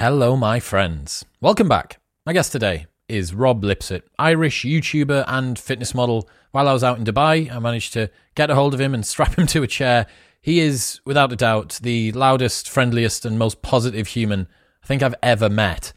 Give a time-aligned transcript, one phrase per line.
[0.00, 1.26] Hello, my friends.
[1.42, 2.00] Welcome back.
[2.24, 6.26] My guest today is Rob Lipsett, Irish YouTuber and fitness model.
[6.52, 9.04] While I was out in Dubai, I managed to get a hold of him and
[9.04, 10.06] strap him to a chair.
[10.40, 14.48] He is, without a doubt, the loudest, friendliest, and most positive human
[14.82, 15.92] I think I've ever met.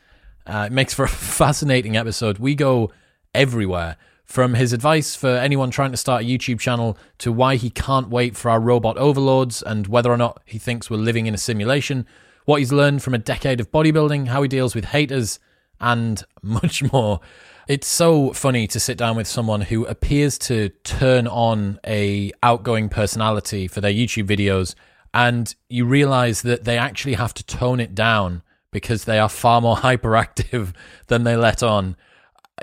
[0.46, 1.08] Uh, it makes for a
[1.38, 2.40] fascinating episode.
[2.40, 2.92] We go
[3.34, 3.96] everywhere.
[4.26, 8.10] From his advice for anyone trying to start a YouTube channel to why he can't
[8.10, 11.38] wait for our robot overlords and whether or not he thinks we're living in a
[11.38, 12.06] simulation,
[12.46, 15.40] what he's learned from a decade of bodybuilding, how he deals with haters,
[15.80, 17.20] and much more.
[17.68, 22.90] It's so funny to sit down with someone who appears to turn on a outgoing
[22.90, 24.76] personality for their YouTube videos
[25.14, 29.62] and you realize that they actually have to tone it down because they are far
[29.62, 30.74] more hyperactive
[31.08, 31.96] than they let on.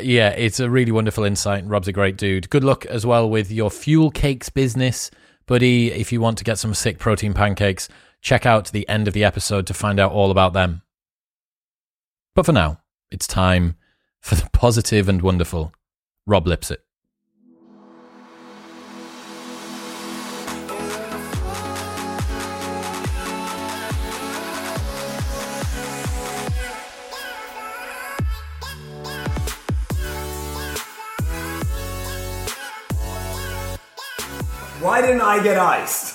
[0.00, 1.66] Yeah, it's a really wonderful insight.
[1.66, 2.50] Rob's a great dude.
[2.50, 5.10] Good luck as well with your fuel cakes business,
[5.46, 5.92] buddy.
[5.92, 7.88] If you want to get some sick protein pancakes,
[8.20, 10.82] check out the end of the episode to find out all about them.
[12.34, 12.80] But for now,
[13.10, 13.76] it's time
[14.20, 15.72] for the positive and wonderful
[16.26, 16.84] Rob Lipsett.
[34.80, 36.09] Why didn't I get iced?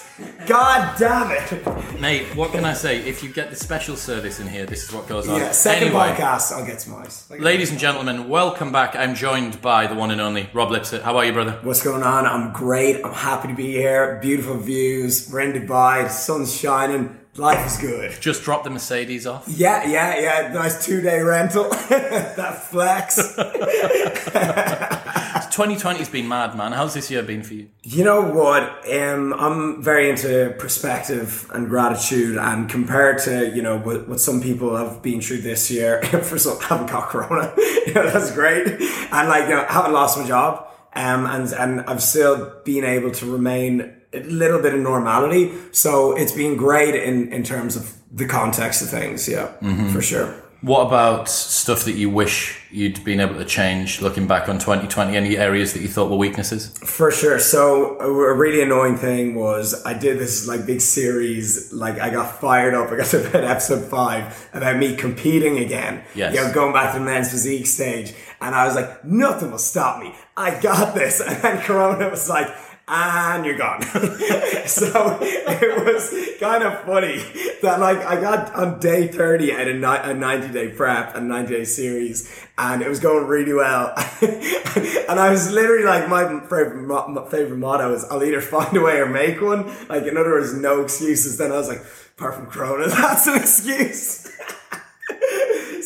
[0.45, 1.99] God damn it!
[1.99, 2.99] Mate, what can I say?
[2.99, 5.41] If you get the special service in here, this is what goes on.
[5.41, 7.29] Yeah, second Anyway, podcast, I'll get some ice.
[7.31, 8.95] Ladies and gentlemen, welcome back.
[8.95, 11.01] I'm joined by the one and only Rob Lipsett.
[11.01, 11.59] How are you, brother?
[11.63, 12.25] What's going on?
[12.25, 13.03] I'm great.
[13.03, 14.17] I'm happy to be here.
[14.21, 15.29] Beautiful views.
[15.29, 16.03] We're in Dubai.
[16.03, 17.19] The sun's shining.
[17.35, 18.15] Life is good.
[18.21, 19.45] Just dropped the Mercedes off.
[19.49, 20.53] Yeah, yeah, yeah.
[20.53, 21.67] Nice two day rental.
[21.89, 23.17] that flex.
[25.55, 26.73] 2020's been mad, man.
[26.73, 27.69] How's this year been for you?
[27.81, 28.63] You know what?
[28.91, 34.41] Um, I'm very into perspective and gratitude, and compared to you know what, what some
[34.41, 37.53] people have been through this year, for some haven't got corona,
[37.87, 41.81] you know, that's great, and like you know, haven't lost my job, um, and and
[41.87, 45.53] I've still been able to remain a little bit of normality.
[45.71, 49.25] So it's been great in in terms of the context of things.
[49.29, 49.53] Yeah,
[49.93, 50.35] for sure.
[50.65, 55.15] What about stuff that you wish you'd been able to change looking back on 2020?
[55.15, 56.75] Any areas that you thought were weaknesses?
[56.79, 57.37] For sure.
[57.37, 61.71] So a really annoying thing was I did this like big series.
[61.71, 62.91] Like I got fired up.
[62.91, 66.03] I got to about episode five about me competing again.
[66.15, 66.33] Yes.
[66.33, 69.59] You know, going back to the men's physique stage, and I was like, nothing will
[69.59, 70.15] stop me.
[70.35, 71.21] I got this.
[71.27, 72.47] And then Corona was like.
[72.87, 73.81] And you're gone.
[74.67, 77.17] so it was kind of funny
[77.63, 81.27] that like I got on day 30 at a, ni- a 90 day prep and
[81.27, 83.93] 90 day series and it was going really well.
[84.21, 88.81] and I was literally like, my favorite, my favorite motto is I'll either find a
[88.81, 89.65] way or make one.
[89.87, 91.37] Like in other words, no excuses.
[91.37, 91.83] Then I was like,
[92.17, 94.31] apart from Corona, that's an excuse.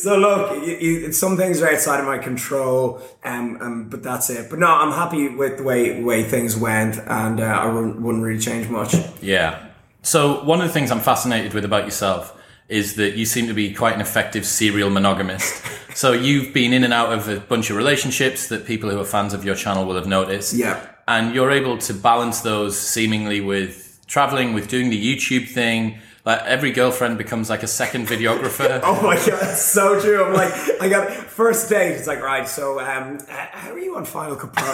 [0.02, 4.48] So look, some things are outside of my control, um, um, but that's it.
[4.48, 8.24] But no, I'm happy with the way way things went, and uh, I wouldn't, wouldn't
[8.24, 8.94] really change much.
[9.20, 9.66] Yeah.
[10.02, 12.34] So one of the things I'm fascinated with about yourself
[12.68, 15.62] is that you seem to be quite an effective serial monogamist.
[15.94, 19.04] so you've been in and out of a bunch of relationships that people who are
[19.04, 20.54] fans of your channel will have noticed.
[20.54, 20.86] Yeah.
[21.08, 25.98] And you're able to balance those seemingly with traveling, with doing the YouTube thing.
[26.24, 28.80] Like every girlfriend becomes like a second videographer.
[28.84, 30.22] Oh my god, that's so true.
[30.24, 31.92] I'm like, I got first date.
[31.92, 32.46] It's like, right.
[32.46, 34.66] So, um, how are you on Final Cut Pro?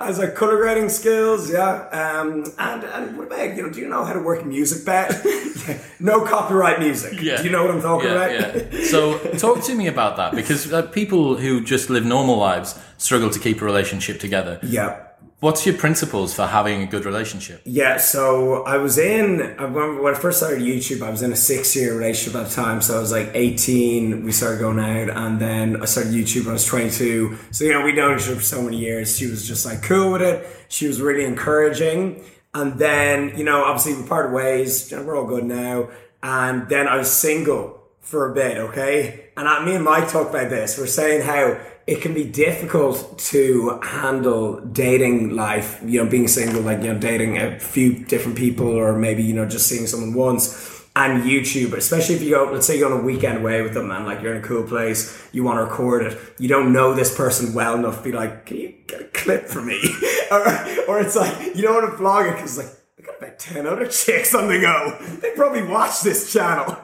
[0.00, 1.88] I was like, color grading skills, yeah.
[1.90, 3.70] Um, and and what about you know?
[3.70, 5.10] Do you know how to work Musicbed?
[6.00, 7.20] No copyright music.
[7.20, 7.36] Yeah.
[7.38, 8.72] Do you know what I'm talking Yeah, about?
[8.72, 8.84] yeah.
[8.84, 13.28] So talk to me about that because uh, people who just live normal lives struggle
[13.30, 14.58] to keep a relationship together.
[14.62, 15.07] yeah.
[15.40, 17.62] What's your principles for having a good relationship?
[17.64, 21.76] Yeah, so I was in, when I first started YouTube, I was in a six
[21.76, 22.82] year relationship at the time.
[22.82, 26.50] So I was like 18, we started going out, and then I started YouTube when
[26.50, 27.38] I was 22.
[27.52, 29.16] So, you know, we'd known each other for so many years.
[29.16, 30.44] She was just like cool with it.
[30.68, 32.24] She was really encouraging.
[32.52, 35.88] And then, you know, obviously we parted ways, we're all good now.
[36.20, 39.28] And then I was single for a bit, okay?
[39.36, 40.76] And I, me and Mike talked about this.
[40.76, 46.60] We're saying how it can be difficult to handle dating life, you know, being single,
[46.60, 50.12] like, you know, dating a few different people or maybe, you know, just seeing someone
[50.12, 50.84] once.
[50.94, 53.72] And YouTube, especially if you go, let's say you go on a weekend away with
[53.72, 56.74] them and like you're in a cool place, you want to record it, you don't
[56.74, 59.80] know this person well enough to be like, can you get a clip for me?
[60.30, 60.46] or,
[60.88, 62.68] or it's like, you don't want to vlog it because like,
[62.98, 64.98] I got about 10 other chicks on the go.
[65.22, 66.76] They probably watch this channel.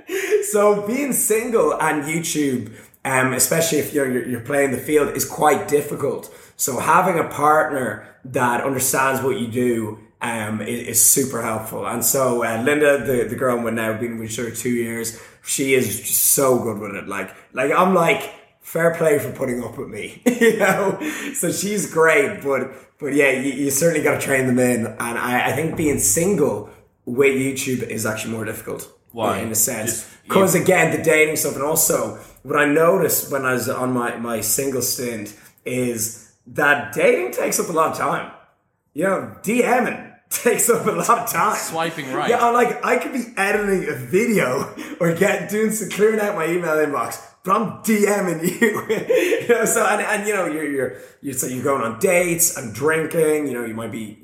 [0.50, 2.74] so being single and YouTube,
[3.04, 6.32] um, especially if you're, you're you're playing the field, is quite difficult.
[6.56, 11.86] So having a partner that understands what you do um, is, is super helpful.
[11.86, 15.74] And so uh, Linda, the, the girl we're now been with her two years, she
[15.74, 17.08] is just so good with it.
[17.08, 20.98] Like, like I'm like, fair play for putting up with me, you know?
[21.34, 24.86] So she's great, but, but yeah, you, you certainly got to train them in.
[24.86, 26.70] And I, I think being single
[27.06, 28.92] with YouTube is actually more difficult.
[29.12, 29.38] Why?
[29.38, 30.08] In a sense.
[30.22, 34.16] Because again, the dating stuff, and also what I noticed when I was on my,
[34.16, 38.32] my single stint is that dating takes up a lot of time.
[38.94, 41.56] You know, DMing takes up a lot of time.
[41.56, 42.30] Swiping right.
[42.30, 46.34] Yeah, I'm like I could be editing a video or get doing some clearing out
[46.34, 48.86] my email inbox, but I'm DMing you.
[49.42, 52.56] you know, so and, and you know you're you're you're so you're going on dates
[52.56, 53.48] and drinking.
[53.48, 54.14] You know, you might be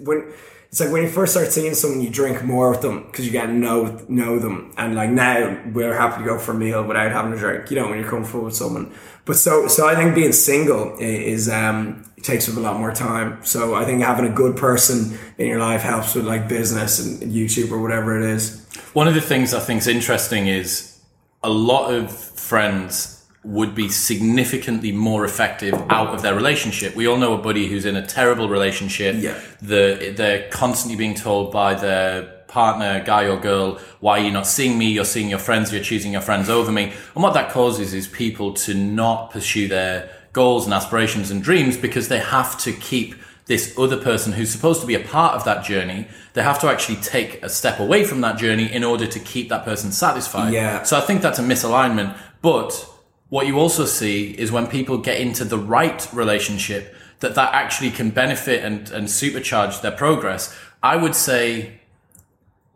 [0.00, 0.32] when
[0.74, 3.30] it's like when you first start seeing someone, you drink more with them because you
[3.30, 4.74] get to know know them.
[4.76, 7.70] And like now, we're happy to go for a meal without having a drink.
[7.70, 8.92] You know, when you're comfortable with someone.
[9.24, 13.38] But so so I think being single is um takes up a lot more time.
[13.44, 17.32] So I think having a good person in your life helps with like business and
[17.32, 18.66] YouTube or whatever it is.
[18.94, 20.98] One of the things I think is interesting is
[21.44, 23.13] a lot of friends
[23.44, 26.96] would be significantly more effective out of their relationship.
[26.96, 29.16] We all know a buddy who's in a terrible relationship.
[29.18, 29.38] Yeah.
[29.60, 34.78] The, they're constantly being told by their partner, guy or girl, why you're not seeing
[34.78, 36.92] me, you're seeing your friends, you're choosing your friends over me.
[37.14, 41.76] And what that causes is people to not pursue their goals and aspirations and dreams
[41.76, 43.14] because they have to keep
[43.46, 46.68] this other person who's supposed to be a part of that journey, they have to
[46.68, 50.52] actually take a step away from that journey in order to keep that person satisfied.
[50.52, 50.82] Yeah.
[50.82, 52.16] So I think that's a misalignment.
[52.40, 52.88] But
[53.34, 57.90] what you also see is when people get into the right relationship, that that actually
[57.90, 60.56] can benefit and, and supercharge their progress.
[60.84, 61.80] I would say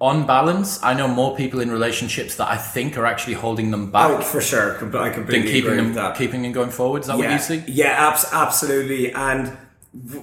[0.00, 3.92] on balance, I know more people in relationships that I think are actually holding them
[3.92, 4.74] back Oh, for sure.
[4.74, 6.16] I completely than keeping agree them with that.
[6.16, 7.02] keeping them going forward.
[7.02, 7.62] Is that what yeah, you see?
[7.68, 9.12] Yeah, abs- absolutely.
[9.12, 9.56] And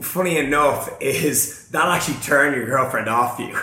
[0.01, 3.57] funny enough, is that actually turn your girlfriend off you.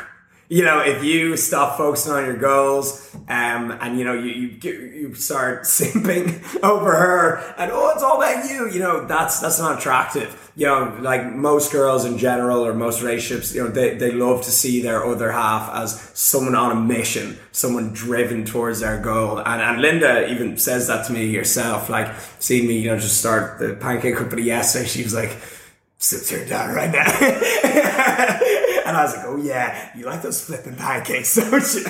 [0.52, 4.70] You know, if you stop focusing on your goals, um, and you know, you you,
[4.70, 8.70] you start simping over her, and oh, it's all about you.
[8.70, 10.52] You know, that's that's not attractive.
[10.54, 14.42] You know, like most girls in general, or most relationships, you know, they, they love
[14.42, 19.38] to see their other half as someone on a mission, someone driven towards their goal.
[19.38, 21.88] And and Linda even says that to me herself.
[21.88, 25.34] Like seeing me, you know, just start the pancake company yesterday, she was like,
[25.96, 30.76] "Sit her down right now." and I was like, "Oh yeah, you like those flipping
[30.76, 31.84] pancakes, don't you?"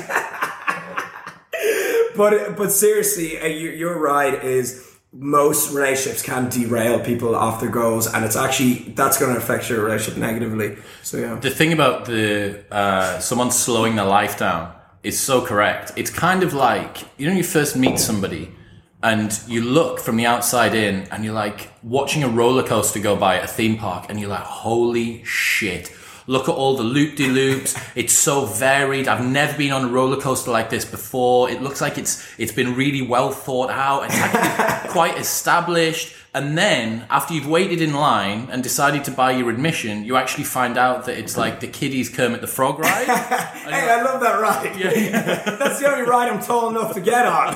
[2.17, 4.35] but but seriously, uh, you, you're right.
[4.45, 9.39] Is most relationships can derail people off their goals, and it's actually that's going to
[9.39, 10.77] affect your relationship negatively.
[11.03, 14.73] So yeah, the thing about the uh, someone slowing their life down
[15.03, 15.91] is so correct.
[15.97, 18.55] It's kind of like you know, you first meet somebody
[19.03, 23.17] and you look from the outside in, and you're like watching a roller coaster go
[23.17, 25.91] by at a theme park, and you're like, "Holy shit!"
[26.27, 27.77] Look at all the loop de loops.
[27.95, 29.09] It's so varied.
[29.09, 31.51] I've never been on a roller coaster like this before.
[31.51, 34.05] It looks like it's it's been really well thought out.
[34.05, 36.15] And it's actually quite established.
[36.35, 40.45] And then after you've waited in line and decided to buy your admission, you actually
[40.45, 43.07] find out that it's like the kiddies Kermit the Frog ride.
[43.07, 44.73] hey, I love that ride.
[45.59, 47.53] that's the only ride I'm tall enough to get on.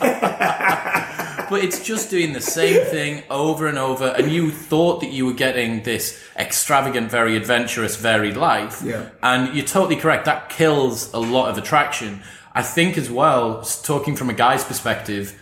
[1.48, 4.06] but it's just doing the same thing over and over.
[4.06, 8.82] And you thought that you were getting this extravagant, very adventurous, varied life.
[8.84, 9.10] Yeah.
[9.22, 10.24] And you're totally correct.
[10.24, 12.22] That kills a lot of attraction.
[12.52, 15.40] I think as well, talking from a guy's perspective,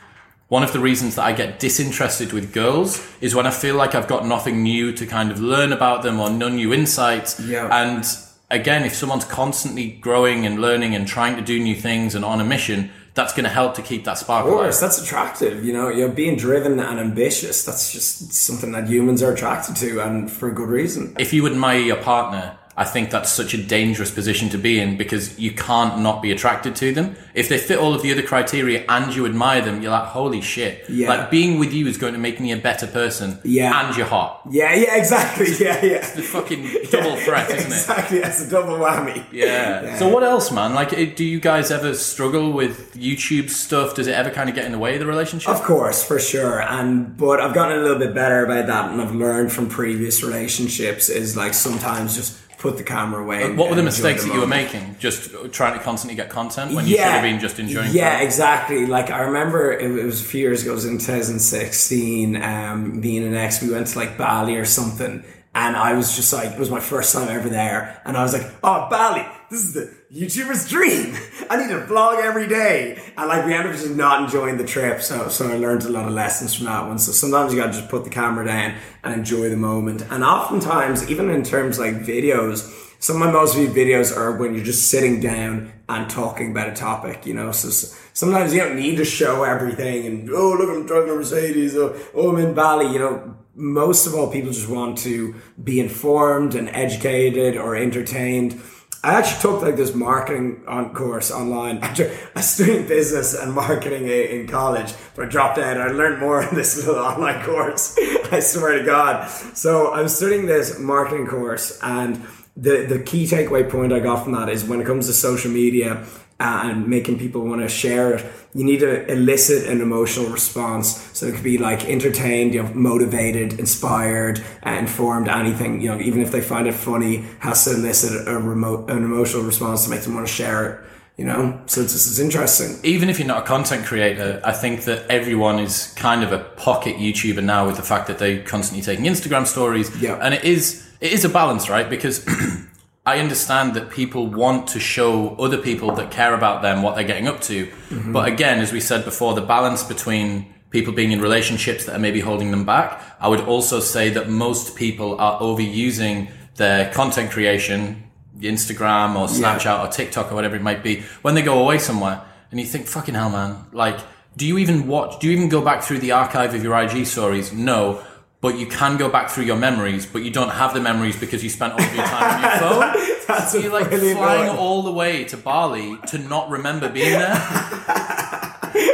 [0.48, 3.94] one of the reasons that I get disinterested with girls is when I feel like
[3.94, 7.40] I've got nothing new to kind of learn about them or no new insights.
[7.40, 7.68] Yeah.
[7.72, 8.04] And
[8.50, 12.40] again, if someone's constantly growing and learning and trying to do new things and on
[12.40, 14.64] a mission, that's going to help to keep that spark Of alive.
[14.66, 15.64] course, that's attractive.
[15.64, 17.64] You know, you know, being driven and ambitious.
[17.64, 21.16] That's just something that humans are attracted to, and for a good reason.
[21.18, 24.98] if you admire your partner, I think that's such a dangerous position to be in
[24.98, 27.16] because you can't not be attracted to them.
[27.32, 30.42] If they fit all of the other criteria and you admire them, you're like, holy
[30.42, 30.84] shit.
[30.88, 31.08] Yeah.
[31.08, 33.38] Like being with you is going to make me a better person.
[33.44, 33.86] Yeah.
[33.86, 34.42] And you're hot.
[34.50, 35.46] Yeah, yeah, exactly.
[35.56, 36.10] Yeah, yeah.
[36.14, 37.74] The fucking double threat, isn't it?
[37.74, 39.24] Exactly, that's a double whammy.
[39.32, 39.96] Yeah.
[39.96, 40.74] So what else, man?
[40.74, 43.94] Like, eh, do you guys ever struggle with YouTube stuff?
[43.94, 45.48] Does it ever kind of get in the way of the relationship?
[45.48, 46.60] Of course, for sure.
[46.62, 50.22] And but I've gotten a little bit better about that, and I've learned from previous
[50.22, 53.42] relationships is like sometimes just put the camera away.
[53.44, 54.96] and- What were the mistakes that you were making?
[54.98, 57.90] Just trying to constantly get content when you should have been just enjoying.
[57.92, 58.86] Yeah, exactly.
[58.86, 60.72] Like I remember it, it was a few years ago.
[60.72, 62.42] It was in 2016.
[62.42, 66.16] Um, me and an ex, we went to like Bali or something, and I was
[66.16, 69.26] just like, it was my first time ever there, and I was like, oh Bali,
[69.50, 71.14] this is the YouTuber's dream.
[71.50, 74.64] I need to vlog every day, and like we ended up just not enjoying the
[74.64, 75.02] trip.
[75.02, 76.98] So, so I learned a lot of lessons from that one.
[76.98, 80.24] So sometimes you got to just put the camera down and enjoy the moment, and
[80.24, 84.64] oftentimes, even in terms like videos some of my most viewed videos are when you're
[84.64, 87.52] just sitting down and talking about a topic, you know.
[87.52, 91.14] So, s sometimes you don't need to show everything and oh look I'm driving a
[91.14, 93.36] Mercedes or oh I'm in Bali, you know.
[93.58, 98.60] Most of all, people just want to be informed and educated or entertained.
[99.06, 101.78] I actually took like this marketing on course online.
[101.80, 105.80] I studied business and marketing in college, but I dropped out.
[105.80, 107.96] I learned more in this little online course.
[108.32, 109.30] I swear to God.
[109.54, 114.24] So I was studying this marketing course, and the the key takeaway point I got
[114.24, 116.04] from that is when it comes to social media
[116.38, 120.96] uh, and making people want to share it, you need to elicit an emotional response.
[121.14, 125.80] So it could be like entertained, you know, motivated, inspired, uh, informed, anything.
[125.80, 129.44] You know, even if they find it funny, has to elicit a remote an emotional
[129.44, 130.80] response to make them want to share it.
[131.16, 132.78] You know, so it's it's interesting.
[132.84, 136.40] even if you're not a content creator, I think that everyone is kind of a
[136.40, 139.90] pocket YouTuber now with the fact that they're constantly taking Instagram stories.
[140.02, 140.18] Yeah.
[140.20, 141.88] And it is it is a balance, right?
[141.88, 142.22] Because
[143.06, 147.04] I understand that people want to show other people that care about them what they're
[147.04, 147.66] getting up to.
[147.66, 148.12] Mm-hmm.
[148.12, 152.00] But again, as we said before, the balance between people being in relationships that are
[152.00, 157.30] maybe holding them back, I would also say that most people are overusing their content
[157.30, 158.10] creation,
[158.40, 162.20] Instagram or Snapchat or TikTok or whatever it might be, when they go away somewhere.
[162.50, 163.66] And you think, fucking hell, man.
[163.72, 164.00] Like,
[164.36, 167.06] do you even watch, do you even go back through the archive of your IG
[167.06, 167.52] stories?
[167.52, 168.02] No.
[168.46, 171.42] But you can go back through your memories, but you don't have the memories because
[171.42, 172.80] you spent all of your time on your phone.
[173.26, 174.56] That's So you're like flying one.
[174.56, 177.34] all the way to Bali to not remember being there,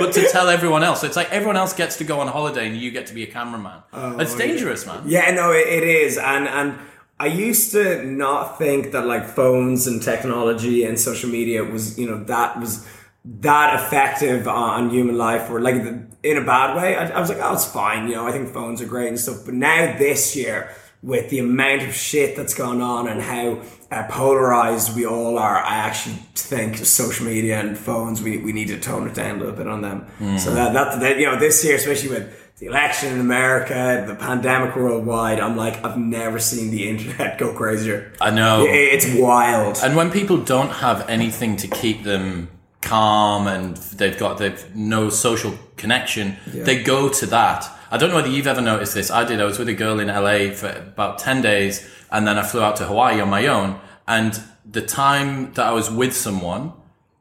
[0.00, 1.00] but to tell everyone else.
[1.02, 3.22] so It's like everyone else gets to go on holiday and you get to be
[3.24, 3.82] a cameraman.
[3.92, 5.00] Oh, it's dangerous, man.
[5.04, 6.78] Oh, Yeah, no, it, it is, and and
[7.20, 12.06] I used to not think that like phones and technology and social media was you
[12.10, 12.86] know that was
[13.24, 16.96] that effective on, human life or like the, in a bad way.
[16.96, 18.26] I, I was like, oh, it's fine, you know.
[18.26, 20.70] I think phones are great and stuff, but now this year.
[21.04, 23.60] With the amount of shit that's gone on and how
[23.90, 28.68] uh, polarized we all are, I actually think social media and phones we, we need
[28.68, 30.06] to tone it down a little bit on them.
[30.38, 34.14] So that, that that you know this year, especially with the election in America, the
[34.14, 38.12] pandemic worldwide, I'm like, I've never seen the internet go crazier.
[38.20, 38.64] I know.
[38.64, 39.80] It- It's wild.
[39.82, 42.48] And when people don't have anything to keep them
[42.82, 47.70] calm and they've got they've no social connection, they go to that.
[47.90, 49.10] I don't know whether you've ever noticed this.
[49.10, 49.40] I did.
[49.40, 52.62] I was with a girl in LA for about 10 days and then I flew
[52.62, 53.80] out to Hawaii on my own.
[54.06, 56.72] And the time that I was with someone,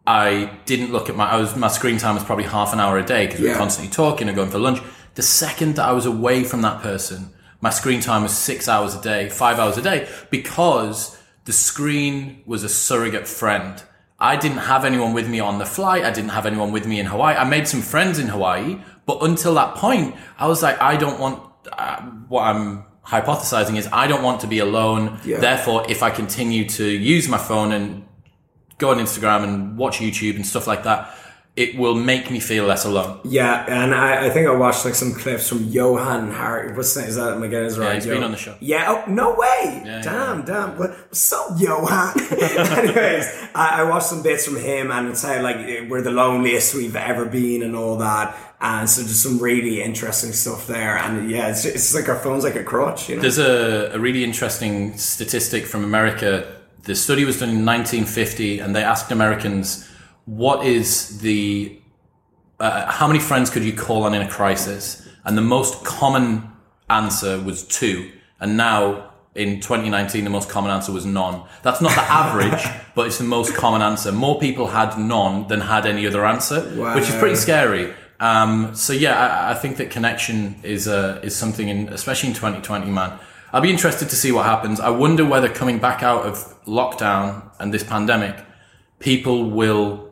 [0.08, 2.98] I didn't look at my, I was, my screen time was probably half an hour
[2.98, 4.80] a day because we were constantly talking and going for lunch.
[5.15, 8.96] The second that I was away from that person, my screen time was six hours
[8.96, 13.84] a day, five hours a day, because the screen was a surrogate friend.
[14.21, 16.03] I didn't have anyone with me on the flight.
[16.05, 17.35] I didn't have anyone with me in Hawaii.
[17.35, 21.19] I made some friends in Hawaii, but until that point, I was like, I don't
[21.19, 21.41] want,
[21.73, 25.19] uh, what I'm hypothesizing is I don't want to be alone.
[25.25, 25.39] Yeah.
[25.39, 28.05] Therefore, if I continue to use my phone and
[28.77, 31.15] go on Instagram and watch YouTube and stuff like that,
[31.55, 33.20] it will make me feel less alone.
[33.25, 36.74] Yeah, and I, I think I watched like some clips from Johann Hari.
[36.74, 37.10] What's that?
[37.10, 37.96] Is that am I getting his right?
[37.96, 38.55] he's been on the show.
[38.62, 38.86] Yeah.
[38.88, 39.84] Oh no way!
[39.86, 40.77] Yeah, damn, damn.
[40.77, 42.13] What, what's up, Johan?
[42.31, 45.58] Anyways, I, I watched some bits from him, and it's how like
[45.89, 48.36] we're the loneliest we've ever been, and all that.
[48.62, 50.96] And so just some really interesting stuff there.
[50.98, 53.22] And yeah, it's, it's like our phone's like a crutch, you know.
[53.24, 56.58] There's a, a really interesting statistic from America.
[56.84, 59.90] The study was done in 1950, and they asked Americans,
[60.31, 61.77] "What is the
[62.59, 66.50] uh, how many friends could you call on in a crisis?" And the most common
[66.89, 68.11] answer was two.
[68.39, 71.43] And now in 2019, the most common answer was none.
[71.63, 72.63] That's not the average,
[72.95, 74.11] but it's the most common answer.
[74.11, 76.61] More people had none than had any other answer,
[76.95, 77.93] which is pretty scary.
[78.19, 82.35] Um, so yeah, I, I think that connection is uh, is something, in, especially in
[82.35, 83.19] 2020, man.
[83.53, 84.79] I'll be interested to see what happens.
[84.79, 86.35] I wonder whether coming back out of
[86.65, 88.35] lockdown and this pandemic,
[89.00, 90.11] people will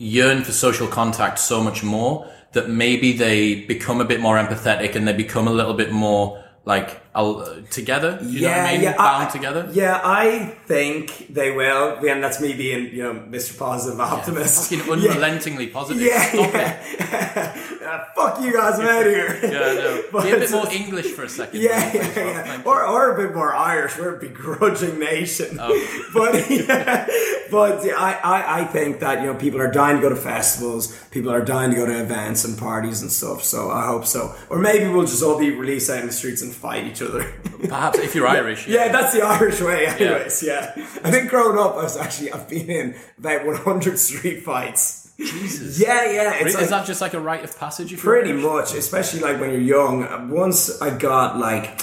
[0.00, 4.96] yearn for social contact so much more that maybe they become a bit more empathetic
[4.96, 8.18] and they become a little bit more like uh, together.
[8.22, 8.84] You know what I mean?
[8.84, 9.68] Bound I- together.
[9.72, 11.96] Yeah, I think they will.
[12.06, 13.58] And that's me being, you know, Mr.
[13.58, 14.70] Positive Optimist.
[14.70, 15.10] Fucking Yeah.
[15.10, 16.02] unrelentingly positive.
[16.02, 16.82] Yeah, Stop yeah.
[16.84, 17.66] it.
[17.90, 19.36] Uh, fuck you guys, I'm out of here.
[19.42, 20.02] Yeah, I know.
[20.12, 21.60] But Be a bit more English for a second.
[21.60, 22.62] Yeah, yeah, yeah.
[22.64, 23.98] Or, or a bit more Irish.
[23.98, 25.56] We're a begrudging nation.
[25.58, 25.72] Oh.
[26.14, 27.08] but yeah,
[27.50, 30.14] but yeah, I, I, I think that, you know, people are dying to go to
[30.14, 30.94] festivals.
[31.10, 33.42] People are dying to go to events and parties and stuff.
[33.42, 34.36] So I hope so.
[34.50, 37.24] Or maybe we'll just all be released out in the streets and fight each other.
[37.68, 38.66] Perhaps if you're Irish.
[38.66, 40.42] Yeah, that's the Irish way, anyways.
[40.42, 40.72] Yeah.
[41.04, 45.12] I think growing up, I was actually I've been in about 100 street fights.
[45.18, 45.78] Jesus.
[45.78, 46.34] Yeah, yeah.
[46.36, 47.96] It's Is like, that just like a rite of passage?
[47.98, 50.30] Pretty much, especially like when you're young.
[50.30, 51.78] Once I got like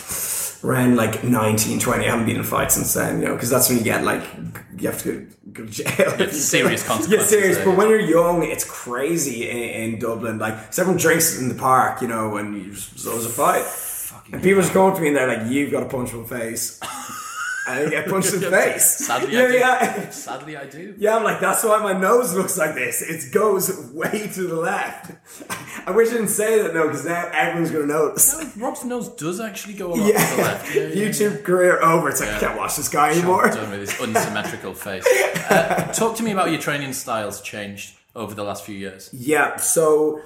[0.64, 2.06] around like 19, 20.
[2.06, 4.04] I haven't been in a fight since then, you know, because that's when you get
[4.04, 4.24] like,
[4.78, 6.30] you have to go to jail.
[6.32, 7.32] serious consequences.
[7.32, 7.58] Yeah, serious.
[7.58, 10.40] there, But when you're young, it's crazy in, in Dublin.
[10.40, 13.66] Like, everyone drinks in the park, you know, and you just, so there's a fight.
[14.32, 16.24] And people just come up to me and they're like, you've got a punch in
[16.24, 16.80] the face.
[17.70, 19.06] I get punched in the face.
[19.06, 19.54] Sadly, yeah, I do.
[19.58, 20.10] yeah.
[20.10, 20.96] Sadly, I do.
[20.98, 23.02] Yeah, I'm like, that's why my nose looks like this.
[23.02, 25.12] It goes way to the left.
[25.86, 28.54] I wish I didn't say that no, because now everyone's going to notice.
[28.58, 30.76] Rob's nose does actually go a lot to the left.
[30.76, 32.08] Yeah, yeah, YouTube career over.
[32.10, 33.50] It's like, I can't watch this guy anymore.
[33.50, 35.06] Done with his unsymmetrical face.
[35.50, 39.10] Uh, talk to me about your training styles changed over the last few years.
[39.14, 40.22] Yeah, so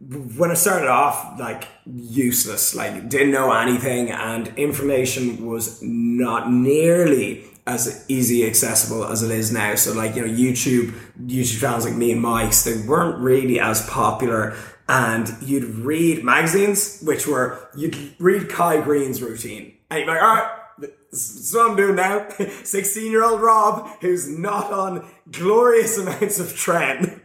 [0.00, 7.44] when I started off, like useless, like didn't know anything, and information was not nearly
[7.66, 9.74] as easy accessible as it is now.
[9.74, 13.88] So like you know, YouTube, YouTube channels like me and Mike's, they weren't really as
[13.88, 14.56] popular.
[14.86, 20.22] And you'd read magazines, which were you'd read Kai Greene's routine, and you'd be like,
[20.22, 20.60] all right.
[21.12, 22.26] Is what I'm doing now.
[22.64, 27.20] 16 year old Rob, who's not on glorious amounts of tren,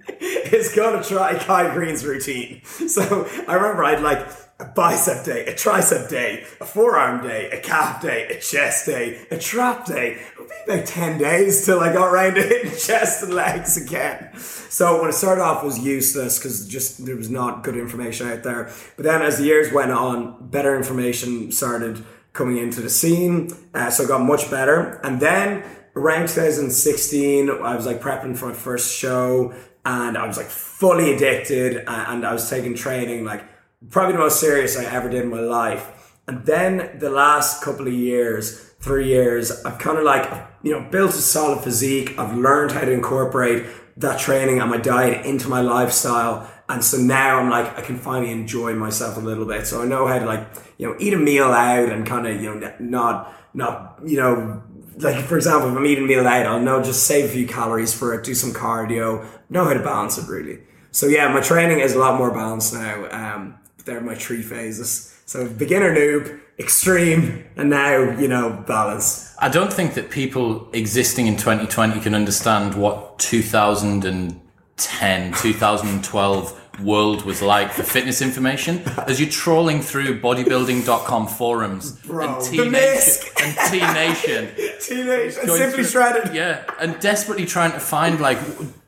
[0.53, 2.63] is going to try Kai Greene's routine.
[2.65, 4.27] So I remember I'd like
[4.59, 9.25] a bicep day, a tricep day, a forearm day, a calf day, a chest day,
[9.31, 10.13] a trap day.
[10.15, 13.77] It would be about 10 days till I got around to hitting chest and legs
[13.77, 14.35] again.
[14.37, 18.27] So when I started off it was useless because just there was not good information
[18.27, 18.69] out there.
[18.97, 22.03] But then as the years went on, better information started
[22.33, 23.51] coming into the scene.
[23.73, 24.99] Uh, so I got much better.
[25.03, 25.63] And then
[25.95, 29.53] around 2016, I was like prepping for my first show
[29.89, 33.43] and I was like fully addicted and I was taking training like
[33.89, 36.13] probably the most serious I ever did in my life.
[36.27, 40.31] And then the last couple of years, three years, I've kind of like,
[40.61, 42.19] you know, built a solid physique.
[42.19, 43.65] I've learned how to incorporate
[43.97, 46.47] that training and my diet into my lifestyle.
[46.69, 49.65] And so now I'm like, I can finally enjoy myself a little bit.
[49.65, 52.39] So I know how to like, you know, eat a meal out and kind of,
[52.39, 54.61] you know, not, not, you know,
[54.99, 57.47] like for example, if I'm eating a meal out, I'll know just save a few
[57.47, 60.59] calories for it, do some cardio, know how to balance it really.
[60.91, 63.07] So yeah, my training is a lot more balanced now.
[63.11, 65.15] Um, they're my three phases.
[65.25, 69.33] So beginner, noob, extreme, and now you know balance.
[69.39, 77.41] I don't think that people existing in 2020 can understand what 2010, 2012 world was
[77.41, 83.57] like for fitness information as you're trawling through bodybuilding.com forums Bro, and T Nation and
[84.81, 86.33] T Nation simply through- shredded.
[86.35, 88.37] Yeah, and desperately trying to find like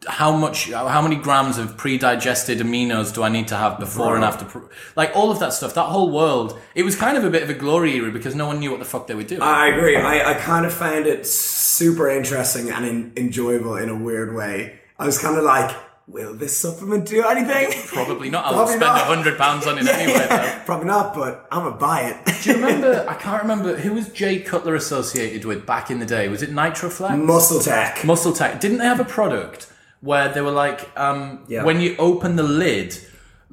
[0.08, 4.26] how much, how many grams of pre-digested aminos do I need to have before and
[4.26, 4.48] after,
[4.96, 5.76] like all of that stuff.
[5.76, 8.48] That whole world, it was kind of a bit of a glory era because no
[8.48, 9.42] one knew what the fuck they were doing.
[9.44, 9.96] I agree.
[9.96, 14.80] I, I kind of found it super interesting and en- enjoyable in a weird way.
[14.98, 15.76] I was kind of like,
[16.12, 17.72] will this supplement do anything?
[17.88, 18.46] Probably not.
[18.46, 19.08] I'll Probably spend a not.
[19.08, 20.26] hundred pounds on it anyway.
[20.30, 20.62] Though.
[20.66, 22.44] Probably not, but I'm gonna buy it.
[22.44, 23.06] Do you remember?
[23.10, 26.28] I can't remember who was Jay Cutler associated with back in the day.
[26.28, 27.12] Was it Nitroflex?
[27.26, 28.04] MuscleTech.
[28.06, 28.60] Muscle Tech.
[28.60, 29.68] Didn't they have a product
[30.02, 31.64] where they were like, um, Yeah.
[31.64, 32.98] when you open the lid,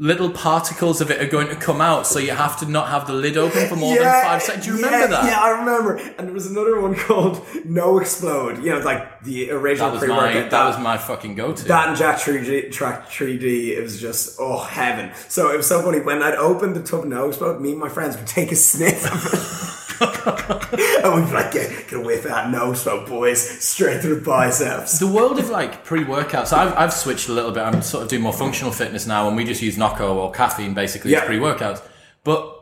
[0.01, 3.07] little particles of it are going to come out, so you have to not have
[3.07, 4.65] the lid open for more than five seconds.
[4.65, 5.25] Do you remember that?
[5.25, 5.97] Yeah, I remember.
[5.97, 8.63] And there was another one called NO-Xplode.
[8.63, 10.35] You know, like the original That was pre-workout.
[10.45, 11.65] my that was my fucking go-to.
[11.65, 15.11] That and Jack3d, Track 3D, it was just, oh, heaven.
[15.29, 16.01] So it was so funny.
[16.01, 19.27] When I'd open the tub NO-Xplode, me and my friends would take a sniff of
[19.35, 19.78] it.
[20.01, 23.41] and we'd be like, get, get away from that NO-Xplode, boys.
[23.41, 24.99] Straight through the biceps.
[24.99, 27.63] the world of like pre-workouts, I've, I've switched a little bit.
[27.63, 30.75] I'm sort of doing more functional fitness now, and we just use Nocco or caffeine
[30.75, 31.83] basically as pre-workouts.
[32.25, 32.58] But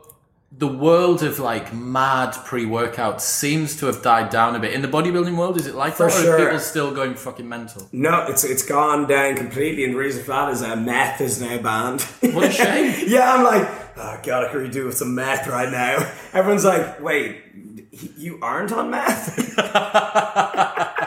[0.51, 4.73] the world of like mad pre-workouts seems to have died down a bit.
[4.73, 6.35] In the bodybuilding world, is it like that, or sure.
[6.35, 7.87] are people still going fucking mental?
[7.91, 11.41] No, it's it's gone down completely, and the reason for that is uh, meth is
[11.41, 12.01] now banned.
[12.33, 12.95] What a shame.
[13.07, 15.97] yeah, I'm like, oh god, I could do with some meth right now.
[16.33, 17.43] Everyone's like, wait,
[18.17, 19.37] you aren't on meth?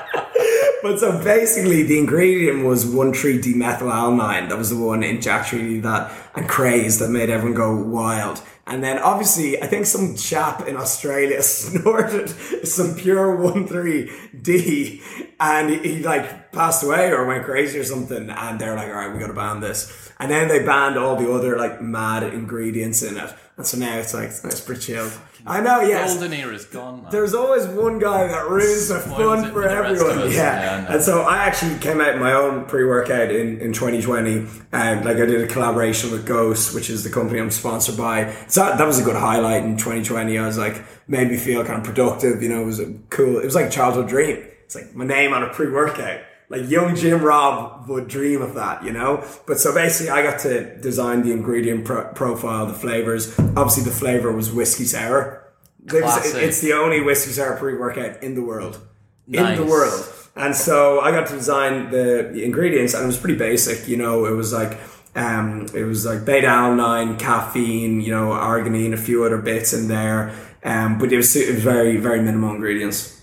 [0.82, 4.48] but so basically, the ingredient was one tree dimethylamylamine.
[4.48, 8.42] That was the one in Jack3d that and craze that made everyone go wild.
[8.66, 12.30] And then obviously, I think some chap in Australia snorted
[12.66, 15.02] some pure 1,3-D
[15.40, 18.30] and he, he like passed away or went crazy or something.
[18.30, 20.12] And they're like, all right, we got to ban this.
[20.20, 23.34] And then they banned all the other like mad ingredients in it.
[23.56, 25.10] And so now it's like, it's pretty chill.
[25.46, 26.14] I know, yes.
[26.14, 27.02] Golden era's gone.
[27.02, 27.10] Man.
[27.10, 30.30] There's always one guy that ruins the fun for for the everyone.
[30.30, 30.60] Yeah.
[30.60, 34.46] Yeah, and so I actually came out my own pre-workout in, in 2020.
[34.72, 38.34] And like I did a collaboration with Ghost, which is the company I'm sponsored by.
[38.48, 40.38] So that, that was a good highlight in 2020.
[40.38, 42.42] I was like, made me feel kind of productive.
[42.42, 44.44] You know, it was a cool, it was like a childhood dream.
[44.64, 46.20] It's like my name on a pre-workout.
[46.50, 49.24] Like young Jim Rob would dream of that, you know?
[49.46, 53.38] But so basically I got to design the ingredient pro- profile, the flavors.
[53.38, 55.40] Obviously the flavor was whiskey sour
[55.86, 56.42] Classic.
[56.42, 58.80] it's the only whiskey sour pre workout in the world.
[59.28, 60.12] In the world.
[60.36, 63.88] And so I got to design the ingredients, and it was pretty basic.
[63.88, 64.78] You know, it was like
[65.14, 69.88] um, it was like beta alanine, caffeine, you know, arginine, a few other bits in
[69.88, 70.34] there.
[70.62, 73.19] Um, but it was it was very very minimal ingredients.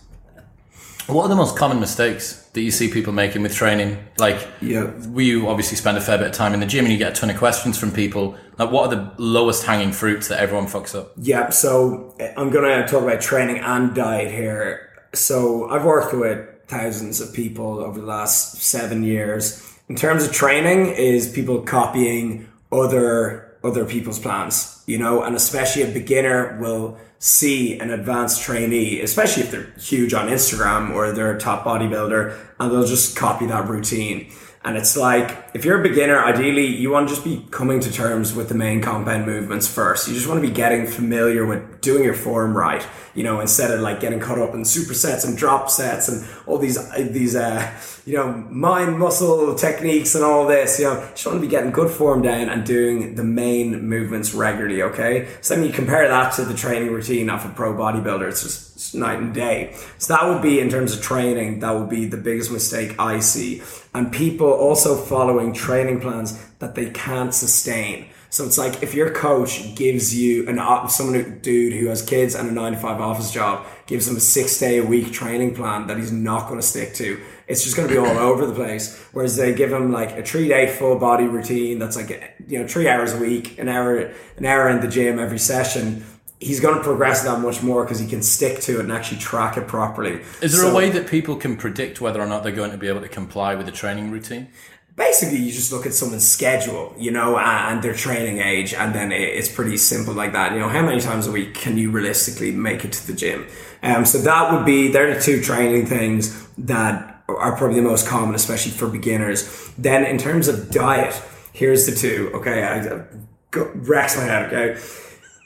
[1.08, 3.98] What are the most common mistakes that you see people making with training?
[4.20, 4.88] Like, Yeah.
[5.10, 7.14] we you obviously spend a fair bit of time in the gym and you get
[7.14, 8.36] a ton of questions from people.
[8.60, 11.14] Like, what are the lowest hanging fruits that everyone fucks up?
[11.16, 14.90] Yeah, so I'm gonna talk about training and diet here.
[15.14, 19.64] So I've worked with thousands of people over the last seven years.
[19.88, 25.84] In terms of training, is people copying other other people's plans, you know, and especially
[25.84, 31.36] a beginner will see an advanced trainee, especially if they're huge on Instagram or they're
[31.36, 34.32] a top bodybuilder, and they'll just copy that routine.
[34.64, 37.92] And it's like, if you're a beginner, ideally, you want to just be coming to
[37.92, 40.08] terms with the main compound movements first.
[40.08, 43.72] You just want to be getting familiar with doing your form right, you know, instead
[43.72, 46.78] of like getting caught up in supersets and drop sets and all these,
[47.12, 47.72] these, uh,
[48.08, 51.72] you know, mind muscle techniques and all this, you know, just want to be getting
[51.72, 55.28] good form down and doing the main movements regularly, okay?
[55.42, 58.76] So then you compare that to the training routine of a pro bodybuilder, it's just
[58.78, 59.76] it's night and day.
[59.98, 63.20] So that would be in terms of training, that would be the biggest mistake I
[63.20, 63.62] see.
[63.94, 68.08] And people also following training plans that they can't sustain.
[68.30, 72.36] So it's like if your coach gives you an someone who, dude who has kids
[72.36, 75.56] and a nine to five office job gives him a six day a week training
[75.56, 77.20] plan that he's not going to stick to.
[77.48, 79.02] It's just going to be all over the place.
[79.14, 82.68] Whereas they give him like a three day full body routine that's like you know
[82.68, 83.98] three hours a week, an hour
[84.38, 86.06] an hour in the gym every session.
[86.40, 89.18] He's going to progress that much more because he can stick to it and actually
[89.18, 90.22] track it properly.
[90.42, 92.78] Is there So- a way that people can predict whether or not they're going to
[92.78, 94.48] be able to comply with the training routine?
[94.96, 99.12] basically you just look at someone's schedule, you know, and their training age, and then
[99.12, 100.54] it's pretty simple like that.
[100.54, 103.46] You know, how many times a week can you realistically make it to the gym?
[103.84, 108.08] Um, so that would be they're the two training things that are probably the most
[108.08, 109.72] common, especially for beginners.
[109.78, 111.14] Then in terms of diet,
[111.54, 112.32] here's the two.
[112.36, 113.06] Okay, I, I
[113.52, 114.54] go, my head.
[114.54, 114.80] Okay,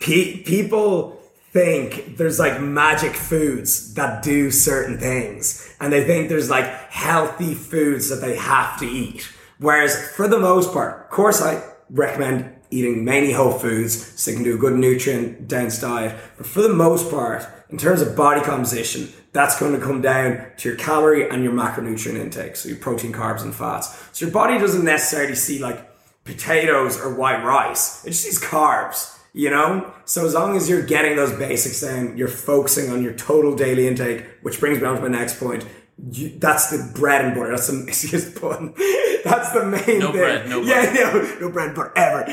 [0.01, 6.49] Pe- people think there's like magic foods that do certain things and they think there's
[6.49, 11.41] like healthy foods that they have to eat whereas for the most part of course
[11.41, 16.17] i recommend eating mainly whole foods so you can do a good nutrient dense diet
[16.37, 20.45] but for the most part in terms of body composition that's going to come down
[20.57, 23.97] to your calorie and your macronutrient intake so your protein carbs and fats.
[24.11, 25.89] So your body doesn't necessarily see like
[26.25, 28.03] potatoes or white rice.
[28.05, 29.89] It just sees carbs you know?
[30.03, 33.87] So as long as you're getting those basics down you're focusing on your total daily
[33.87, 35.65] intake which brings me on to my next point
[36.11, 37.51] you, that's the bread and butter.
[37.51, 38.73] That's the excuse pun.
[39.23, 40.21] That's the main No thing.
[40.21, 42.25] bread, no yeah no, no bread and butter ever.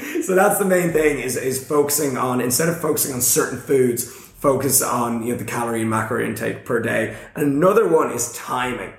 [0.22, 4.29] So that's the main thing is is focusing on instead of focusing on certain foods
[4.40, 8.92] focus on you know the calorie and macro intake per day another one is timing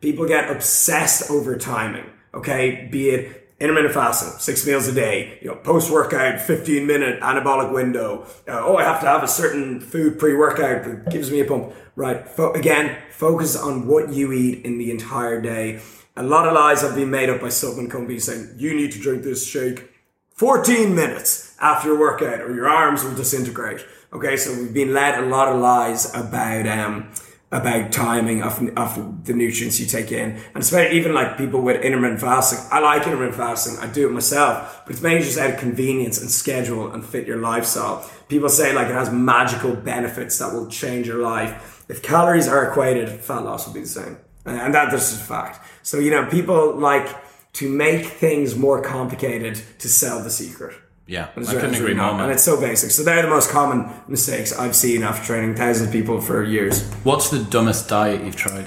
[0.00, 5.48] people get obsessed over timing okay be it intermittent fasting, six meals a day, you
[5.48, 8.26] know, post workout, 15 minute anabolic window.
[8.46, 11.44] Uh, oh, I have to have a certain food pre workout that gives me a
[11.44, 11.72] pump.
[11.94, 12.28] Right.
[12.28, 15.80] Fo- again, focus on what you eat in the entire day.
[16.16, 18.98] A lot of lies have been made up by supplement companies saying you need to
[18.98, 19.90] drink this shake
[20.34, 23.84] 14 minutes after your workout or your arms will disintegrate.
[24.16, 27.10] Okay, so we've been led a lot of lies about um,
[27.52, 30.30] about timing of, of the nutrients you take in.
[30.54, 32.66] And especially even like people with intermittent fasting.
[32.72, 33.76] I like intermittent fasting.
[33.78, 37.26] I do it myself, but it's mainly just out of convenience and schedule and fit
[37.26, 38.10] your lifestyle.
[38.30, 41.84] People say like it has magical benefits that will change your life.
[41.90, 44.16] If calories are equated, fat loss will be the same.
[44.46, 45.60] And that this is a fact.
[45.82, 47.06] So, you know, people like
[47.54, 50.74] to make things more complicated to sell the secret.
[51.06, 52.20] Yeah, I couldn't agree more.
[52.20, 52.90] And it's so basic.
[52.90, 56.82] So they're the most common mistakes I've seen after training thousands of people for years.
[57.04, 58.66] What's the dumbest diet you've tried?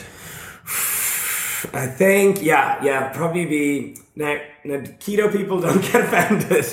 [1.74, 4.40] I think, yeah, yeah, probably be now.
[4.64, 6.66] Now, keto people don't get offended.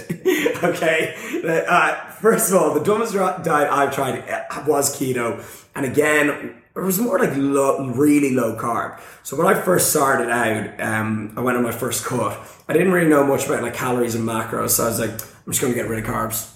[0.63, 1.15] okay,
[1.69, 5.43] uh, first of all, the dumbest diet I've tried uh, was keto,
[5.75, 9.01] and again, it was more like really low carb.
[9.23, 12.39] So when I first started out, um, I went on my first cut.
[12.69, 15.53] I didn't really know much about like calories and macros, so I was like, I'm
[15.53, 16.56] just going to get rid of carbs.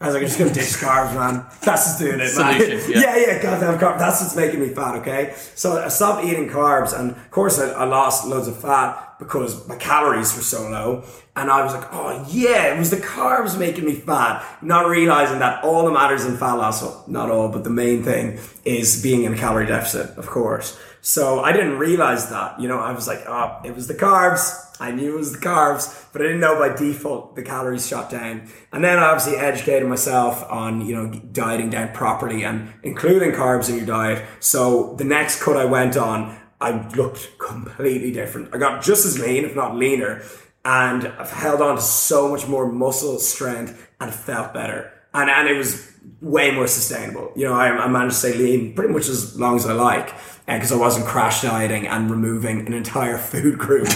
[0.00, 1.44] I was like, I'm just gonna ditch carbs, man.
[1.62, 2.60] That's just doing it, man.
[2.60, 3.00] Solution, yeah.
[3.00, 3.98] yeah, yeah, goddamn carbs.
[3.98, 5.34] That's what's making me fat, okay?
[5.54, 9.10] So I stopped eating carbs, and of course, I, I lost loads of fat.
[9.20, 11.04] because my calories were so low.
[11.36, 14.44] And I was like, oh yeah, it was the carbs making me fat.
[14.62, 18.02] Not realizing that all that matters in fat loss, well, not all, but the main
[18.02, 20.78] thing is being in a calorie deficit, of course.
[21.02, 24.66] So I didn't realize that, you know, I was like, oh, it was the carbs.
[24.80, 28.10] I knew it was the carbs, but I didn't know by default the calories shot
[28.10, 28.48] down.
[28.72, 33.68] And then I obviously educated myself on, you know, dieting down properly and including carbs
[33.68, 34.24] in your diet.
[34.40, 38.54] So the next cut I went on, I looked completely different.
[38.54, 40.22] I got just as lean, if not leaner,
[40.64, 44.92] and I've held on to so much more muscle strength and felt better.
[45.14, 45.89] And, and it was
[46.20, 47.32] way more sustainable.
[47.34, 50.14] You know, I, I managed to stay lean pretty much as long as I like
[50.46, 53.88] because uh, I wasn't crash dieting and removing an entire food group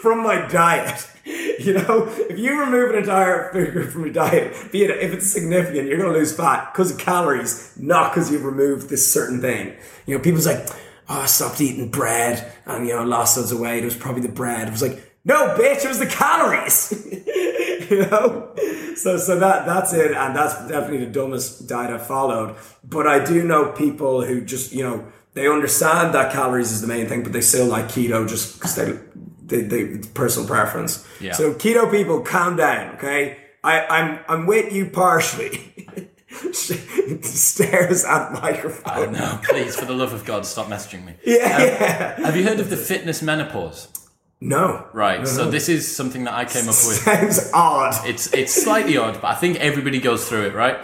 [0.00, 1.08] from my diet.
[1.58, 5.12] You know, if you remove an entire food group from your diet, be it if
[5.12, 9.12] it's significant, you're going to lose fat because of calories, not because you've removed this
[9.12, 9.76] certain thing.
[10.04, 10.66] You know, people's like,
[11.08, 13.82] oh, I stopped eating bread and, you know, lost loads of weight.
[13.82, 14.66] It was probably the bread.
[14.66, 16.90] It was like, no, bitch, it was the calories.
[17.92, 18.52] you know?
[18.96, 20.12] So, so that, that's it.
[20.12, 22.56] And that's definitely the dumbest diet I've followed.
[22.84, 26.86] But I do know people who just, you know, they understand that calories is the
[26.86, 28.98] main thing, but they still like keto just because they,
[29.44, 31.06] they, they, personal preference.
[31.20, 31.32] Yeah.
[31.32, 33.38] So keto people, calm down, okay?
[33.64, 35.88] I, I'm, I'm with you partially.
[36.52, 39.08] stares at microphone.
[39.08, 41.14] Oh No, please, for the love of God, stop messaging me.
[41.24, 42.20] Yeah, um, yeah.
[42.26, 43.88] Have you heard of the fitness menopause?
[44.44, 44.86] No.
[44.92, 45.20] Right.
[45.20, 45.50] No, so no.
[45.50, 46.74] this is something that I came up with.
[47.04, 47.94] Sounds odd.
[48.08, 50.78] It's it's slightly odd, but I think everybody goes through it, right?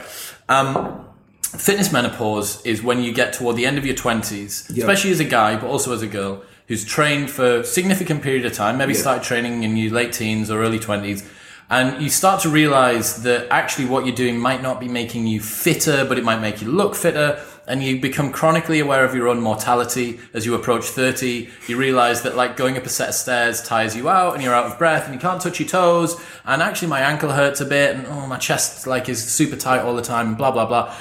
[0.48, 1.04] Um,
[1.42, 5.24] fitness menopause is when you get toward the end of your twenties, especially as a
[5.24, 8.78] guy, but also as a girl who's trained for a significant period of time.
[8.78, 9.00] Maybe Yeah.
[9.00, 11.24] started training in your late teens or early twenties.
[11.70, 15.40] And you start to realize that actually what you're doing might not be making you
[15.40, 17.40] fitter, but it might make you look fitter.
[17.68, 21.50] And you become chronically aware of your own mortality as you approach 30.
[21.68, 24.54] You realize that like going up a set of stairs tires you out and you're
[24.54, 26.18] out of breath and you can't touch your toes.
[26.46, 29.82] And actually my ankle hurts a bit and oh, my chest like is super tight
[29.82, 30.94] all the time, blah, blah, blah.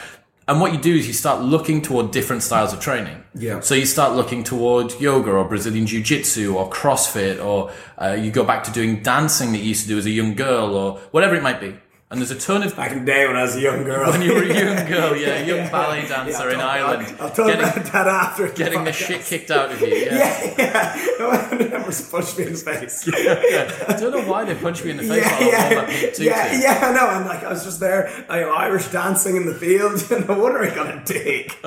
[0.50, 3.22] And what you do is you start looking toward different styles of training.
[3.36, 3.60] Yeah.
[3.60, 8.32] So you start looking toward yoga or Brazilian Jiu Jitsu or CrossFit or uh, you
[8.32, 11.00] go back to doing dancing that you used to do as a young girl or
[11.12, 11.76] whatever it might be.
[12.10, 14.10] And there's a ton of Back in the day when I was a young girl.
[14.10, 17.30] when you were a young girl, yeah, a young ballet dancer I'll in Ireland, I'll,
[17.30, 18.48] talk getting, about that after.
[18.48, 19.08] getting the podcast.
[19.08, 19.88] shit kicked out of you.
[19.88, 20.16] Yeah.
[20.16, 21.08] Yeah, yeah.
[21.20, 23.06] No one ever punched me in the face.
[23.08, 23.86] Yeah.
[23.90, 26.88] I don't know why they punched me in the face Yeah, yeah, that yeah, yeah,
[26.88, 27.08] I know.
[27.08, 30.02] I'm like, I was just there, I know, Irish dancing in the field.
[30.10, 31.58] And no wonder I got a dick.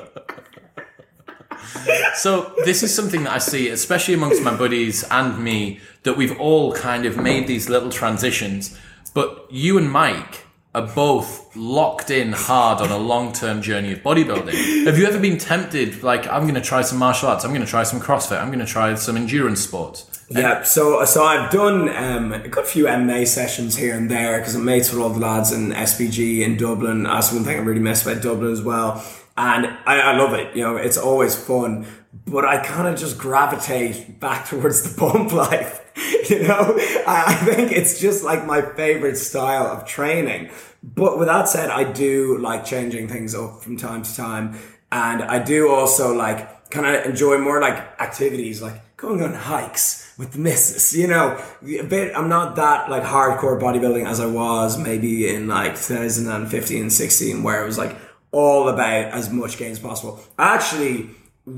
[2.14, 6.38] So this is something that I see, especially amongst my buddies and me, that we've
[6.40, 8.79] all kind of made these little transitions.
[9.14, 14.86] But you and Mike are both locked in hard on a long-term journey of bodybuilding.
[14.86, 17.64] Have you ever been tempted, like, I'm going to try some martial arts, I'm going
[17.64, 20.06] to try some CrossFit, I'm going to try some endurance sports?
[20.30, 24.54] Yeah, so so I've done um, a good few MMA sessions here and there because
[24.54, 27.02] I'm mates with all the lads in SBG in Dublin.
[27.02, 29.04] That's one thing I really miss about Dublin as well,
[29.36, 30.54] and I, I love it.
[30.54, 31.84] You know, it's always fun,
[32.26, 35.79] but I kind of just gravitate back towards the bump life.
[36.30, 40.50] You know, I, think it's just like my favorite style of training.
[40.80, 44.56] But with that said, I do like changing things up from time to time,
[44.92, 50.14] and I do also like kind of enjoy more like activities like going on hikes
[50.18, 54.26] with the missus, you know, a bit, I'm not that like hardcore bodybuilding as I
[54.26, 57.96] was maybe in like 2015, 16, where it was like
[58.30, 60.20] all about as much gain as possible.
[60.38, 61.10] Actually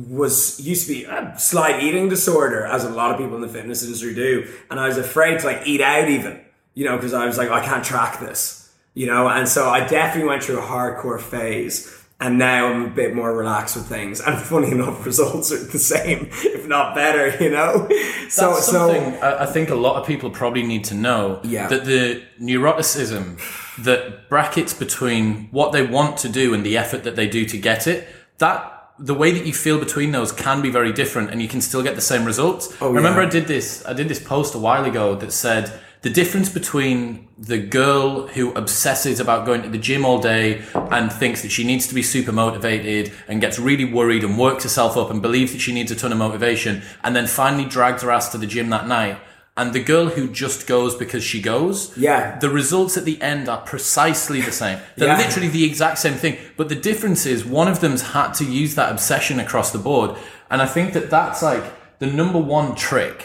[0.08, 3.48] was, used to be a slight eating disorder as a lot of people in the
[3.48, 4.48] fitness industry do.
[4.70, 6.40] And I was afraid to like eat out even,
[6.74, 9.86] you know, because I was like, I can't track this, you know, and so I
[9.86, 14.20] definitely went through a hardcore phase and now I'm a bit more relaxed with things.
[14.20, 17.36] And funny enough, results are the same, if not better.
[17.42, 17.88] You know.
[18.28, 21.40] So That's so something I I think a lot of people probably need to know
[21.42, 21.66] Yeah.
[21.66, 23.40] that the neuroticism
[23.82, 27.58] that brackets between what they want to do and the effort that they do to
[27.58, 28.06] get it,
[28.38, 31.60] that the way that you feel between those can be very different and you can
[31.60, 32.76] still get the same results.
[32.80, 33.26] Oh, Remember yeah.
[33.26, 37.28] I did this I did this post a while ago that said the difference between
[37.38, 41.64] the girl who obsesses about going to the gym all day and thinks that she
[41.64, 45.52] needs to be super motivated and gets really worried and works herself up and believes
[45.52, 48.46] that she needs a ton of motivation and then finally drags her ass to the
[48.46, 49.18] gym that night
[49.62, 52.38] and the girl who just goes because she goes Yeah.
[52.44, 55.18] the results at the end are precisely the same they're Yeah.
[55.24, 58.74] literally the exact same thing but the difference is one of them's had to use
[58.74, 60.10] that obsession across the board
[60.50, 61.64] and i think that that's like
[61.98, 63.18] the number one trick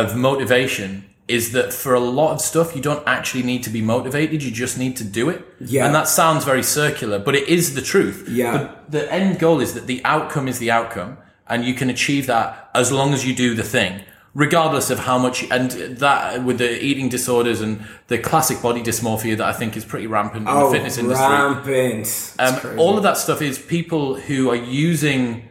[0.00, 3.80] of motivation is that for a lot of stuff you don't actually need to be
[3.94, 5.86] motivated you just need to do it Yeah.
[5.86, 8.52] and that sounds very circular but it is the truth Yeah.
[8.58, 11.12] But the end goal is that the outcome is the outcome
[11.50, 13.92] and you can achieve that as long as you do the thing
[14.34, 19.36] regardless of how much and that with the eating disorders and the classic body dysmorphia
[19.36, 21.26] that I think is pretty rampant in Oh, the fitness industry.
[21.26, 22.34] rampant.
[22.38, 25.48] Um, all of that stuff is people who are using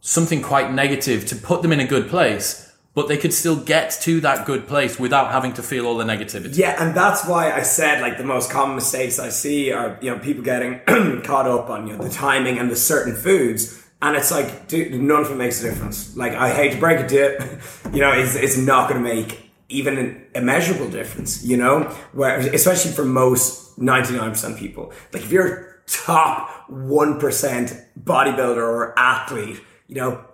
[0.00, 3.90] something quite negative to put them in a good place, but they could still get
[4.02, 6.56] to that good place without having to feel all the negativity.
[6.56, 10.10] Yeah, and that's why I said like the most common mistakes I see are you
[10.10, 10.80] know people getting
[11.22, 15.00] caught up on you know the timing and the certain foods, and it's like dude,
[15.00, 16.16] none of it makes a difference.
[16.16, 19.14] Like I hate to break it to you, you know, it's it's not going to
[19.14, 21.44] make even an immeasurable difference.
[21.44, 27.18] You know, where especially for most ninety nine percent people, like if you're top one
[27.18, 30.24] percent bodybuilder or athlete, you know.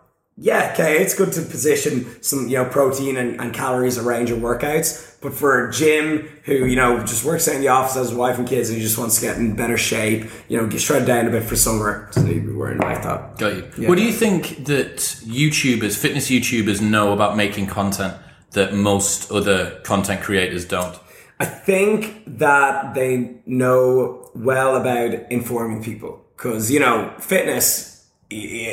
[0.43, 4.39] Yeah, okay, it's good to position some, you know, protein and, and calories around your
[4.39, 5.17] workouts.
[5.21, 8.39] But for Jim, who, you know, just works out in the office, has a wife
[8.39, 11.07] and kids, and he just wants to get in better shape, you know, get shredded
[11.07, 13.39] down a bit for summer, so he'd be wearing like that.
[13.39, 13.89] Got you.
[13.89, 18.15] What do you think that YouTubers, fitness YouTubers, know about making content
[18.51, 20.99] that most other content creators don't?
[21.39, 27.92] I think that they know well about informing people because, you know, fitness,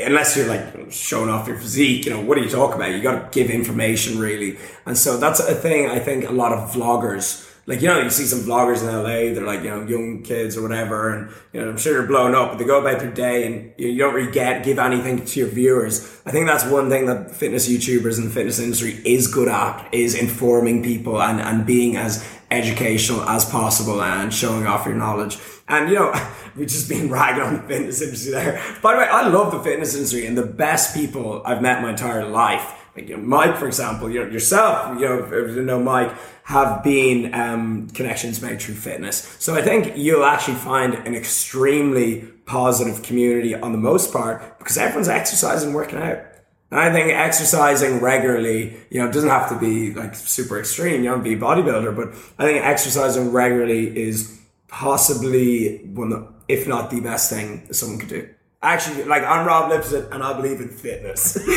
[0.06, 2.92] unless you're like showing off your physique, you know, what do you talk about?
[2.92, 4.58] You got to give information really.
[4.86, 8.10] And so that's a thing I think a lot of vloggers, like, you know, you
[8.10, 11.62] see some vloggers in LA, they're like, you know, young kids or whatever, and, you
[11.62, 14.00] know, I'm sure they're blowing up, but they go about their day and you, you
[14.00, 16.20] don't really get, give anything to your viewers.
[16.26, 19.88] I think that's one thing that fitness YouTubers and the fitness industry is good at,
[19.94, 25.38] is informing people and, and being as educational as possible and showing off your knowledge.
[25.68, 26.14] And, you know,
[26.56, 28.62] we've just been ragging on the fitness industry there.
[28.82, 31.92] By the way, I love the fitness industry and the best people I've met my
[31.92, 32.76] entire life.
[32.96, 36.12] Like, you know, Mike, for example, you know, yourself, you know, you know Mike,
[36.44, 39.36] have been um, connections made through fitness.
[39.40, 44.76] So I think you'll actually find an extremely positive community on the most part because
[44.76, 46.24] everyone's exercising, working out.
[46.72, 51.04] And I think exercising regularly, you know, doesn't have to be like super extreme.
[51.04, 56.68] You don't be a bodybuilder, but I think exercising regularly is possibly one, of, if
[56.68, 58.30] not the best thing someone could do.
[58.62, 61.38] Actually, like I'm Rob Lipsett and I believe in fitness.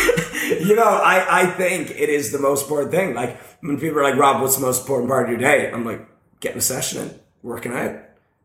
[0.65, 3.15] you know, I, I think it is the most important thing.
[3.15, 5.71] Like when people are like, Rob, what's the most important part of your day?
[5.71, 6.09] I'm like,
[6.43, 7.97] getting a session in, working out.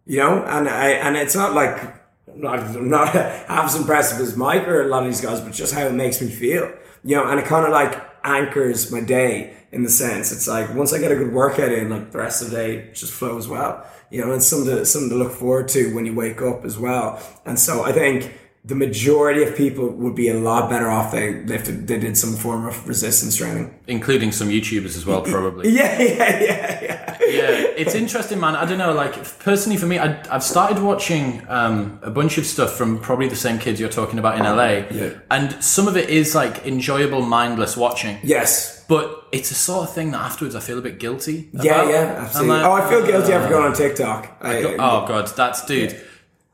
[0.05, 1.93] You know, and I and it's not like
[2.31, 5.41] I'm not I'm not half as impressive as Mike or a lot of these guys,
[5.41, 6.71] but just how it makes me feel.
[7.03, 10.73] You know, and it kind of like anchors my day in the sense it's like
[10.75, 13.47] once I get a good workout in, like the rest of the day just flows
[13.47, 13.85] well.
[14.09, 16.77] You know, and something to something to look forward to when you wake up as
[16.77, 17.21] well.
[17.45, 18.33] And so I think
[18.67, 22.33] the majority of people would be a lot better off they if they did some
[22.33, 23.73] form of resistance training.
[23.87, 25.69] Including some YouTubers as well, probably.
[25.77, 26.81] Yeah, yeah, yeah,
[27.21, 27.27] yeah.
[27.27, 28.55] yeah, it's interesting, man.
[28.55, 28.93] I don't know.
[28.93, 33.27] Like personally, for me, I, I've started watching um, a bunch of stuff from probably
[33.27, 35.09] the same kids you're talking about in LA, Yeah.
[35.31, 38.17] and some of it is like enjoyable, mindless watching.
[38.23, 38.85] Yes.
[38.87, 41.49] But it's a sort of thing that afterwards I feel a bit guilty.
[41.51, 41.87] Yeah, about.
[41.91, 42.55] yeah, I'm absolutely.
[42.55, 44.37] like, oh, I feel guilty after going on TikTok.
[44.41, 46.01] I, Oh god, that's dude.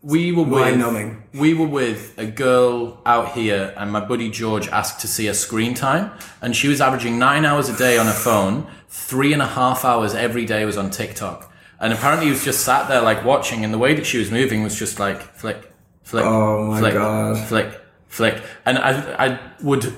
[0.02, 1.23] We were with Mind-numbing.
[1.34, 5.34] we were with a girl out here, and my buddy George asked to see her
[5.34, 8.67] screen time, and she was averaging nine hours a day on her phone.
[8.95, 12.63] Three and a half hours every day was on TikTok, and apparently he was just
[12.63, 15.73] sat there like watching, and the way that she was moving was just like flick,
[16.03, 17.47] flick, Oh my flick, God.
[17.47, 18.91] flick, flick, and I
[19.25, 19.91] I would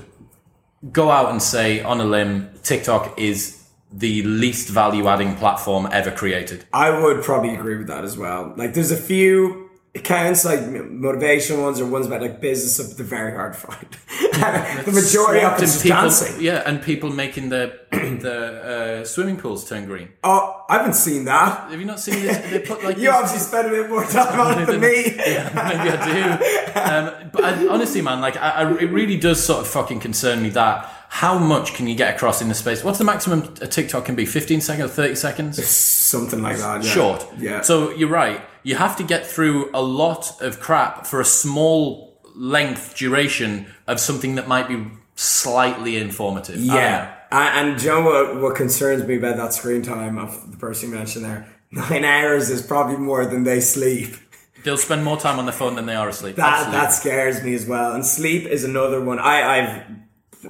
[0.94, 6.12] go out and say on a limb, TikTok is the least value adding platform ever
[6.12, 6.64] created.
[6.72, 8.54] I would probably agree with that as well.
[8.56, 9.65] Like, there's a few
[9.96, 13.88] accounts, like motivational ones or ones about like business, they're very hard to find.
[14.86, 16.42] the majority of it's people, dancing.
[16.42, 20.10] Yeah, and people making the the uh, swimming pools turn green.
[20.24, 21.70] Oh, I haven't seen that.
[21.72, 22.38] Have you not seen this?
[22.50, 24.88] They put like You these- obviously spend a bit more time on it than me.
[25.18, 26.80] maybe I do.
[26.80, 30.42] Um, but I, honestly, man, like I, I, it really does sort of fucking concern
[30.44, 32.84] me that how much can you get across in the space?
[32.84, 34.26] What's the maximum a TikTok can be?
[34.26, 35.66] Fifteen seconds, thirty seconds?
[35.66, 36.84] Something like that.
[36.84, 36.90] Yeah.
[36.92, 37.26] Short.
[37.38, 37.62] Yeah.
[37.62, 38.42] So you're right.
[38.66, 44.00] You have to get through a lot of crap for a small length duration of
[44.00, 46.58] something that might be slightly informative.
[46.58, 46.76] I.
[46.76, 47.16] Yeah.
[47.32, 50.58] And, and do you know what, what concerns me about that screen time of the
[50.58, 51.48] person you mentioned there?
[51.72, 54.16] Nine hours is probably more than they sleep.
[54.64, 56.38] They'll spend more time on the phone than they are asleep.
[56.38, 56.80] That Absolutely.
[56.80, 57.94] that scares me as well.
[57.94, 59.20] And sleep is another one.
[59.20, 59.84] I I've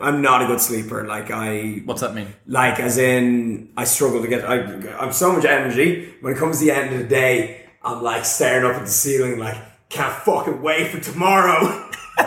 [0.01, 1.05] I'm not a good sleeper.
[1.05, 2.27] Like I What's that mean?
[2.47, 4.57] like as in I struggle to get I
[4.99, 7.64] I'm so much energy when it comes to the end of the day.
[7.85, 9.57] I'm like staring up at the ceiling like
[9.89, 11.89] can't fucking wait for tomorrow.
[12.17, 12.25] and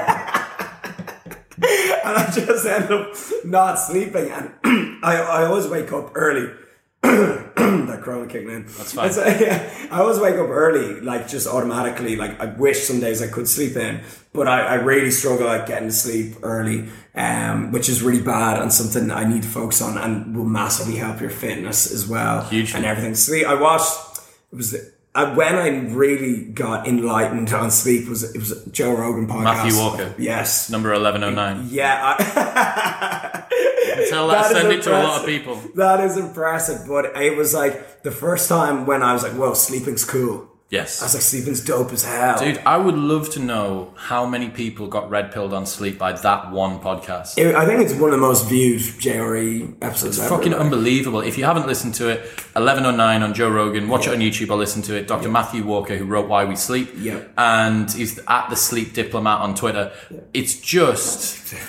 [1.61, 4.53] I just end up not sleeping and
[5.05, 6.53] I, I always wake up early
[7.03, 8.63] that corona kicking in.
[8.67, 9.11] That's fine.
[9.11, 12.17] Uh, yeah, I always wake up early, like just automatically.
[12.17, 14.03] Like I wish some days I could sleep in,
[14.33, 18.61] but I, I really struggle at getting to sleep early, um, which is really bad
[18.61, 22.45] and something I need to focus on and will massively help your fitness as well.
[22.45, 22.77] Hugely.
[22.77, 23.15] And everything.
[23.15, 23.47] Sleep.
[23.47, 24.21] I watched.
[24.53, 24.75] It was.
[25.19, 29.43] Uh, when I really got enlightened on sleep was it was Joe Rogan podcast.
[29.43, 30.15] Matthew Walker.
[30.17, 30.71] Yes.
[30.71, 31.69] Number 1109.
[31.73, 32.17] Yeah.
[32.19, 33.45] I,
[34.09, 35.61] Tell that, That is send it to a lot of people.
[35.75, 39.55] That is impressive, but it was like the first time when I was like, "Whoa,
[39.55, 41.01] sleeping's cool." I Yes.
[41.01, 44.87] was like, "Sleeping's dope as hell." Dude, I would love to know how many people
[44.87, 47.39] got red pilled on sleep by that one podcast.
[47.39, 50.29] It- I think it's one of the most viewed JRE episodes ever.
[50.29, 50.61] Fucking like.
[50.61, 51.21] unbelievable.
[51.23, 52.21] If you haven't listened to it,
[52.55, 55.09] 1109 on Joe Rogan, watch it on YouTube or listen to it.
[55.09, 55.31] Dr.
[55.31, 56.91] Matthew Walker, who wrote Why We Sleep.
[56.99, 57.21] Yeah.
[57.39, 59.91] And he's at the Sleep Diplomat on Twitter.
[60.35, 61.37] It's just.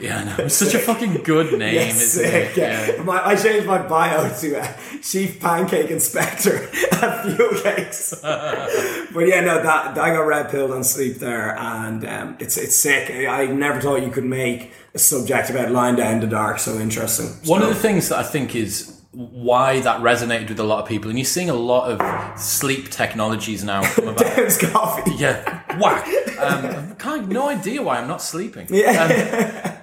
[0.00, 0.36] Yeah, I know.
[0.44, 2.56] It's such a fucking good name, sick, it?
[2.58, 3.02] yeah.
[3.04, 4.68] My, I changed my bio to uh,
[5.02, 8.12] Chief Pancake Inspector at Fuel Cakes.
[9.12, 12.74] but yeah, no, that I got red pilled on sleep there, and um, it's it's
[12.76, 13.10] sick.
[13.10, 16.78] I never thought you could make a subject about lying down in the dark so
[16.78, 17.26] interesting.
[17.48, 20.88] One of the things that I think is why that resonated with a lot of
[20.88, 24.18] people, and you're seeing a lot of sleep technologies now come about.
[24.36, 25.12] Dan's coffee.
[25.12, 26.06] Yeah, whack.
[26.38, 28.66] Um, no idea why I'm not sleeping.
[28.68, 29.64] Yeah.
[29.64, 29.72] Um,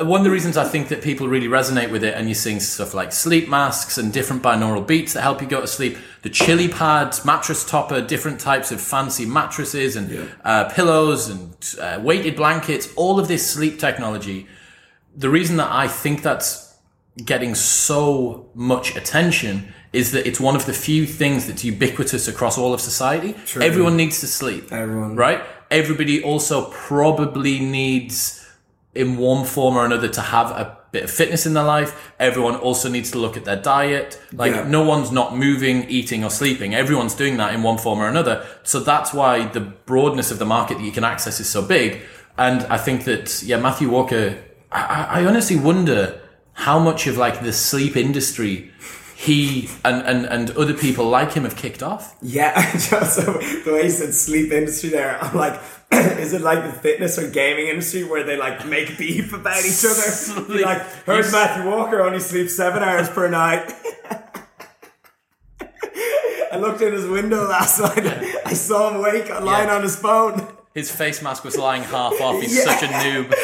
[0.00, 2.60] one of the reasons I think that people really resonate with it, and you're seeing
[2.60, 6.30] stuff like sleep masks and different binaural beats that help you go to sleep, the
[6.30, 12.36] chili pads, mattress topper, different types of fancy mattresses and uh, pillows and uh, weighted
[12.36, 14.46] blankets, all of this sleep technology.
[15.16, 16.76] The reason that I think that's
[17.24, 22.58] getting so much attention is that it's one of the few things that's ubiquitous across
[22.58, 23.34] all of society.
[23.60, 24.70] Everyone needs to sleep.
[24.70, 25.16] Everyone.
[25.16, 25.42] Right?
[25.70, 28.37] Everybody also probably needs,
[28.98, 31.90] in one form or another, to have a bit of fitness in their life.
[32.18, 34.18] Everyone also needs to look at their diet.
[34.32, 34.64] Like, Yeah.
[34.78, 36.74] no one's not moving, eating, or sleeping.
[36.74, 38.36] Everyone's doing that in one form or another.
[38.64, 41.88] So that's why the broadness of the market that you can access is so big.
[42.36, 44.24] And I think that, yeah, Matthew Walker,
[44.72, 46.00] I, I I honestly wonder
[46.66, 48.70] how much of like the sleep industry
[49.20, 52.14] he and, and, and other people like him have kicked off.
[52.22, 53.20] Yeah, so
[53.64, 55.60] the way you said sleep industry there, I'm like,
[55.92, 59.84] is it like the fitness or gaming industry where they like make beef about each
[59.84, 60.46] other?
[60.46, 61.32] Be like, heard Yes.
[61.32, 63.72] Matthew Walker only sleeps seven hours per night.
[66.52, 68.06] I looked in his window last night.
[68.46, 69.74] I saw him wake, lying Yeah.
[69.74, 70.46] on his phone.
[70.74, 72.40] His face mask was lying half off.
[72.40, 72.78] He's Yeah.
[72.78, 73.34] such a noob.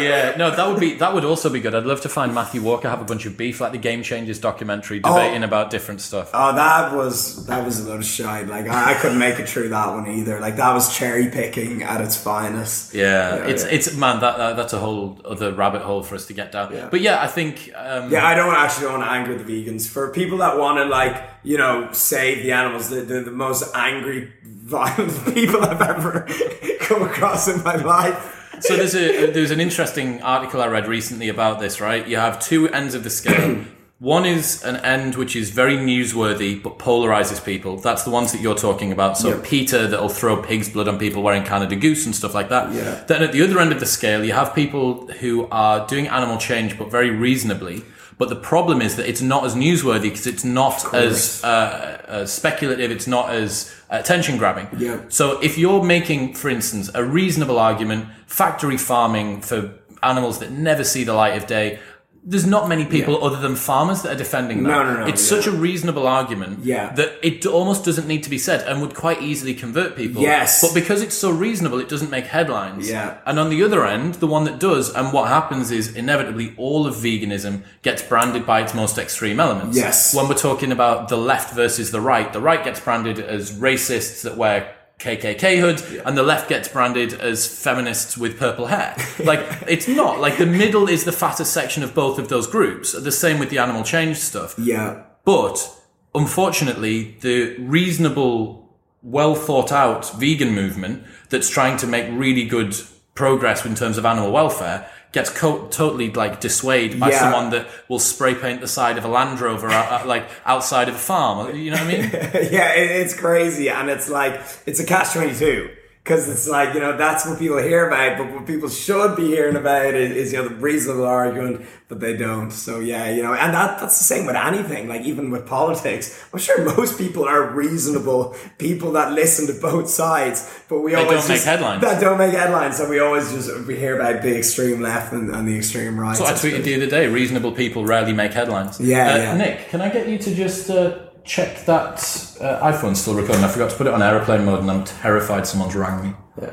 [0.00, 1.74] Yeah, no, that would be that would also be good.
[1.74, 4.38] I'd love to find Matthew Walker have a bunch of beef, like the Game Changers
[4.38, 6.30] documentary, debating about different stuff.
[6.34, 8.46] Oh, that was that was a lot of shite.
[8.48, 10.40] Like I, I couldn't make it through that one either.
[10.40, 12.94] Like that was cherry picking at its finest.
[12.94, 13.70] yeah, Yeah, it's yeah.
[13.70, 16.72] it's man that uh, that's a whole other rabbit hole for us to get down.
[16.72, 16.88] Yeah.
[16.90, 19.88] But yeah, I think um, Yeah, I don't actually want to anger the vegans.
[19.88, 23.74] For people that want to like, you know, save the animals, they're, they're the most
[23.74, 26.26] angry, violent people I've ever
[26.80, 28.33] come across in my life.
[28.60, 31.80] So there's a there's an interesting article I read recently about this.
[31.80, 33.64] Right, you have two ends of the scale.
[34.00, 37.76] One is an end which is very newsworthy but polarizes people.
[37.78, 39.16] That's the ones that you're talking about.
[39.16, 39.40] So Yeah.
[39.42, 42.72] PETA that'll throw pig's blood on people wearing Canada Goose and stuff like that.
[42.74, 43.04] Yeah.
[43.06, 46.36] Then at the other end of the scale, you have people who are doing animal
[46.38, 47.82] change but very reasonably.
[48.16, 52.26] But the problem is that it's not as newsworthy because it's not as uh, uh,
[52.26, 52.90] speculative.
[52.90, 54.68] It's not as attention grabbing.
[54.78, 55.00] Yeah.
[55.08, 60.84] So if you're making, for instance, a reasonable argument, factory farming for animals that never
[60.84, 61.80] see the light of day,
[62.26, 64.68] there's not many people other than farmers that are defending that.
[64.70, 65.36] No, no, no, It's yeah.
[65.36, 66.90] such a reasonable argument Yeah.
[66.94, 70.22] that it almost doesn't need to be said and would quite easily convert people.
[70.22, 70.62] Yes.
[70.62, 72.88] But because it's so reasonable, it doesn't make headlines.
[72.88, 73.18] Yeah.
[73.26, 76.86] And on the other end, the one that does, and what happens is inevitably all
[76.86, 79.76] of veganism gets branded by its most extreme elements.
[79.76, 80.14] Yes.
[80.14, 84.22] When we're talking about the left versus the right, the right gets branded as racists
[84.22, 84.74] that wear
[85.04, 88.96] KKK hood, and the left gets branded as feminists with purple hair.
[89.22, 90.18] Like, it's not.
[90.18, 92.92] Like, the middle is the fattest section of both of those groups.
[92.92, 94.54] The same with the animal change stuff.
[94.58, 95.02] Yeah.
[95.24, 95.70] But
[96.14, 102.74] unfortunately, the reasonable, well thought out vegan movement that's trying to make really good
[103.14, 107.20] progress in terms of animal welfare gets co- totally like dissuaded by Yeah.
[107.20, 110.96] someone that will spray paint the side of a Land Rover out, like outside of
[110.96, 111.54] a farm.
[111.56, 112.10] You know what I mean?
[112.52, 115.70] yeah, it, it's crazy, and it's like it's a catch twenty two
[116.04, 119.26] because it's like you know that's what people hear about, but what people should be
[119.28, 122.50] hearing about is, is you know the reasonable argument, but they don't.
[122.50, 124.86] So yeah, you know, and that that's the same with anything.
[124.86, 129.88] Like even with politics, I'm sure most people are reasonable people that listen to both
[129.88, 131.80] sides, but we They always don't make just- headlines.
[131.82, 135.30] That don't make headlines, so we always just we hear about the extreme left and,
[135.34, 136.16] and the extreme right.
[136.16, 138.78] So I tweeted the other day: reasonable people rarely make headlines.
[138.78, 139.36] Yeah, Uh, yeah.
[139.38, 141.98] Nick, can I get you to just uh, check that
[142.40, 143.44] uh, iPhone's still recording?
[143.44, 146.14] I forgot to put it on airplane mode, and I'm terrified someone's rang me.
[146.40, 146.50] Yeah.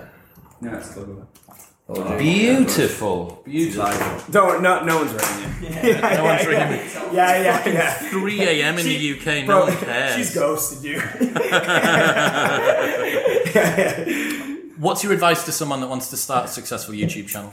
[0.61, 1.28] No, it's still good.
[2.17, 4.32] Beautiful, beautiful.
[4.32, 5.69] Don't no no one's ringing you.
[5.89, 6.78] Yeah, No one's ringing me.
[7.13, 7.93] yeah, yeah, yeah.
[7.93, 8.78] 3 a.m.
[8.78, 9.45] in the UK.
[9.45, 10.15] No one cares.
[10.15, 11.01] she's ghosted you.
[14.78, 17.51] What's your advice to someone that wants to start a successful YouTube channel?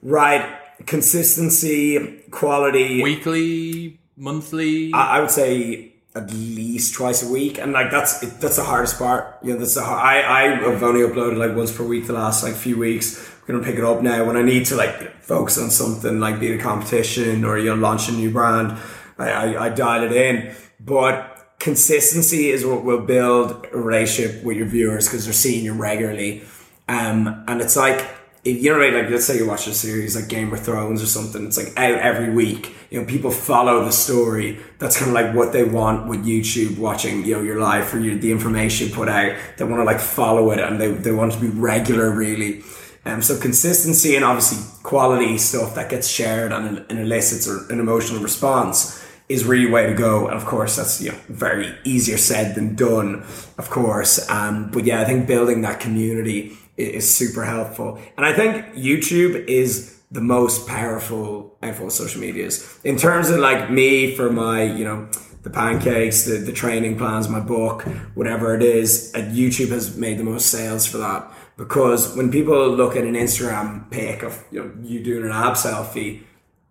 [0.00, 3.02] right, consistency, quality.
[3.02, 4.92] Weekly, monthly.
[4.94, 8.98] I, I would say at least twice a week, and like that's that's the hardest
[8.98, 9.38] part.
[9.42, 12.42] You know, that's the I I have only uploaded like once per week the last
[12.42, 13.18] like few weeks.
[13.42, 16.38] I'm gonna pick it up now when I need to like focus on something like
[16.38, 18.78] be it a competition or you know launch a new brand.
[19.18, 24.56] I, I, I dial it in, but consistency is what will build a relationship with
[24.56, 26.42] your viewers because they're seeing you regularly.
[26.88, 28.06] Um, and it's like
[28.44, 31.00] if you know, right, like let's say you watch a series like Game of Thrones
[31.02, 32.74] or something, it's like out every week.
[32.90, 34.58] You know, people follow the story.
[34.78, 38.00] That's kind of like what they want with YouTube, watching you know your life or
[38.00, 39.36] your, the information put out.
[39.56, 42.62] They want to like follow it and they they want to be regular, really.
[43.04, 48.22] Um, so consistency and obviously quality stuff that gets shared and, and elicits an emotional
[48.22, 50.26] response is really way to go.
[50.28, 53.22] And of course, that's you know very easier said than done,
[53.58, 54.28] of course.
[54.28, 57.98] Um, but yeah, I think building that community i- is super helpful.
[58.16, 63.70] And I think YouTube is the most powerful of social medias in terms of like
[63.70, 65.08] me for my you know
[65.42, 67.82] the pancakes, the, the training plans, my book,
[68.14, 69.12] whatever it is.
[69.14, 73.14] And YouTube has made the most sales for that because when people look at an
[73.14, 76.22] Instagram pic of you know you doing an ab selfie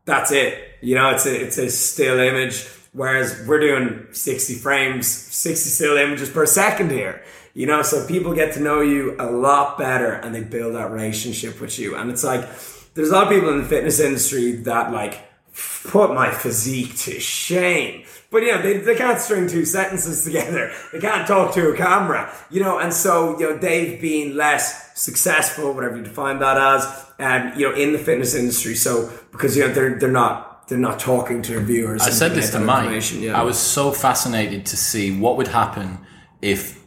[0.05, 0.77] that's it.
[0.81, 2.67] You know, it's a it's a still image.
[2.93, 7.23] Whereas we're doing sixty frames, sixty still images per second here.
[7.53, 10.91] You know, so people get to know you a lot better and they build that
[10.91, 11.95] relationship with you.
[11.95, 12.47] And it's like
[12.93, 15.19] there's a lot of people in the fitness industry that like
[15.85, 18.05] put my physique to shame.
[18.29, 20.71] But you know, they, they can't string two sentences together.
[20.93, 22.33] They can't talk to a camera.
[22.49, 27.11] You know, and so you know they've been less successful, whatever you define that as,
[27.19, 28.75] um, you know, in the fitness industry.
[28.75, 32.01] So because you know they're they're not they're not talking to their viewers.
[32.01, 33.11] I said this to Mike.
[33.11, 33.37] Yeah.
[33.37, 35.97] I was so fascinated to see what would happen
[36.41, 36.80] if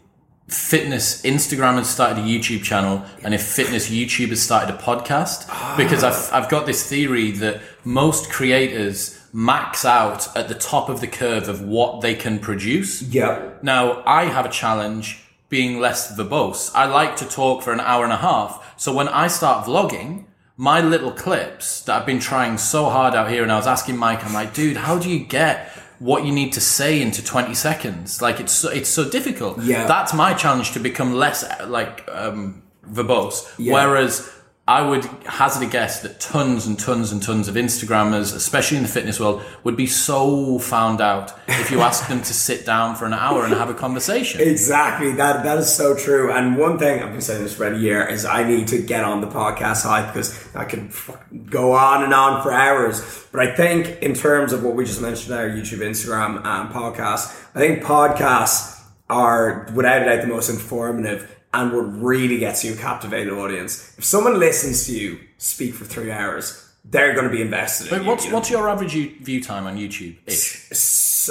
[0.55, 5.47] fitness Instagram had started a YouTube channel and if fitness YouTube had started a podcast.
[5.77, 11.01] Because I've, I've got this theory that most creators max out at the top of
[11.01, 13.03] the curve of what they can produce.
[13.03, 13.51] yeah.
[13.63, 16.71] Now, I have a challenge being less verbose.
[16.75, 18.75] I like to talk for an hour and a half.
[18.77, 20.25] So when I start vlogging,
[20.57, 23.97] my little clips that I've been trying so hard out here, and I was asking
[23.97, 25.71] Mike, I'm like, dude, how do you get
[26.05, 28.21] what you need to say into 20 seconds?
[28.21, 29.63] Like, it's so, it's so difficult.
[29.63, 29.87] Yeah.
[29.87, 33.51] That's my challenge to become less, like, um, verbose.
[33.59, 33.73] Yeah.
[33.73, 34.31] Whereas
[34.67, 38.83] I would hazard a guess that tons and tons and tons of Instagrammers, especially in
[38.83, 42.97] the fitness world, would be so found out if you asked them to sit down
[42.97, 44.41] for an hour and have a conversation.
[44.41, 45.13] Exactly.
[45.13, 46.33] That that is so true.
[46.33, 49.05] And one thing I've been saying this for a year is I need to get
[49.05, 53.27] on the podcast hype because I fucking go on and on for hours.
[53.33, 57.39] But I think in terms of what we just mentioned there, YouTube, Instagram, and podcasts,
[57.55, 62.75] I think podcasts are without a doubt the most informative and what really gets you
[62.75, 63.95] a captivated audience.
[63.97, 68.03] If someone listens to you speak for three hours, they're going to be invested But
[68.03, 68.37] you, what's you know?
[68.37, 70.17] what's your average view time on YouTube?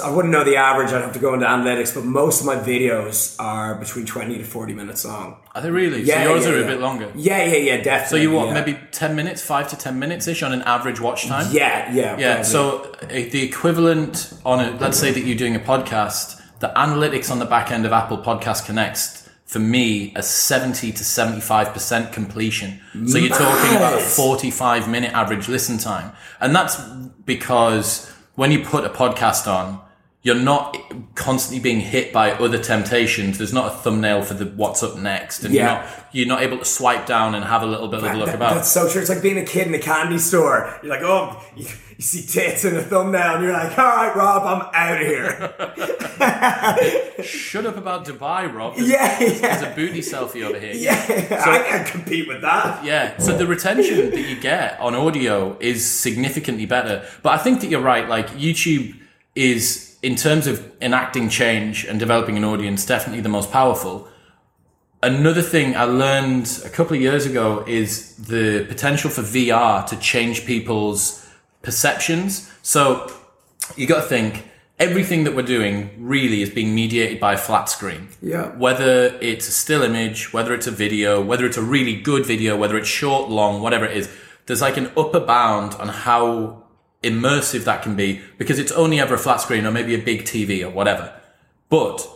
[0.02, 0.90] I wouldn't know the average.
[0.92, 4.44] I'd have to go into analytics, but most of my videos are between twenty to
[4.44, 5.36] forty minutes long.
[5.54, 6.02] Are they really?
[6.02, 6.64] Yeah, so yours yeah, are yeah.
[6.64, 7.12] a bit longer.
[7.14, 8.18] Yeah, yeah, yeah, definitely.
[8.18, 8.48] So you what?
[8.48, 8.54] yeah.
[8.54, 11.46] Maybe ten minutes, five to ten minutes ish on an average watch time.
[11.52, 12.34] Yeah, yeah, Yeah.
[12.34, 12.44] probably.
[12.44, 17.30] So uh, the equivalent on a let's say that you're doing a podcast, the analytics
[17.30, 19.23] on the back end of Apple Podcast Connects
[19.54, 22.80] for me a 70 to 75% completion.
[23.06, 26.10] So you're talking about a 45 minute average listen time.
[26.40, 26.74] And that's
[27.24, 29.80] because when you put a podcast on,
[30.24, 30.76] you're not
[31.14, 33.36] constantly being hit by other temptations.
[33.38, 35.60] There's not a thumbnail for the what's up next, and Yeah.
[35.62, 38.16] you're not you're not able to swipe down and have a little bit of a
[38.16, 38.54] look That- about.
[38.54, 39.00] That's so true.
[39.00, 40.74] It's like being a kid in a candy store.
[40.82, 41.66] You're like, oh, you,
[41.96, 45.06] you see tits in a thumbnail, and you're like, all right, Rob, I'm out of
[45.06, 45.54] here.
[47.24, 48.76] Shut up about Dubai, Rob.
[48.76, 50.72] There's, yeah, yeah, there's a booty selfie over here.
[50.74, 50.94] yeah.
[51.46, 52.84] I can't compete with that.
[52.84, 57.06] Yeah, so the retention that you get on audio is significantly better.
[57.22, 58.08] But I think that you're right.
[58.08, 58.94] Like YouTube
[59.34, 64.08] is, in terms of enacting change and developing an audience, definitely the most powerful.
[65.04, 69.96] another thing I learned a couple of years ago is the potential for VR to
[69.96, 71.26] change people's
[71.62, 72.50] perceptions.
[72.62, 73.12] So
[73.76, 74.48] you got to think
[74.78, 78.08] everything that we're doing really is being mediated by a flat screen.
[78.20, 78.48] Yeah.
[78.56, 82.56] Whether it's a still image, whether it's a video, whether it's a really good video,
[82.56, 84.08] whether it's short, long, whatever it is,
[84.46, 86.63] there's like an upper bound on how
[87.04, 90.22] immersive that can be because it's only ever a flat screen or maybe a big
[90.22, 91.12] TV or whatever.
[91.68, 92.06] But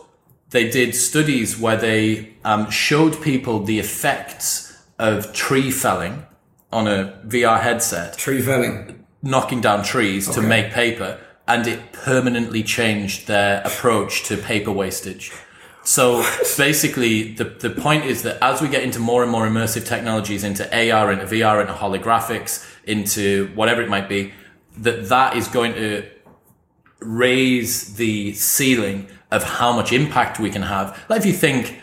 [0.49, 6.25] they did studies where they um, showed people the effects of tree felling
[6.71, 9.05] on a VR headset Tree felling.
[9.21, 15.31] knocking down trees to make paper, and it permanently changed their approach to paper wastage.
[15.83, 16.23] So
[16.57, 20.43] basically, the, the point is that as we get into more and more immersive technologies,
[20.43, 24.33] into AR, into VR, into holographics, into whatever it might be,
[24.79, 26.09] that that is going to
[26.99, 30.99] raise the ceiling of how much impact we can have.
[31.09, 31.81] Like if you think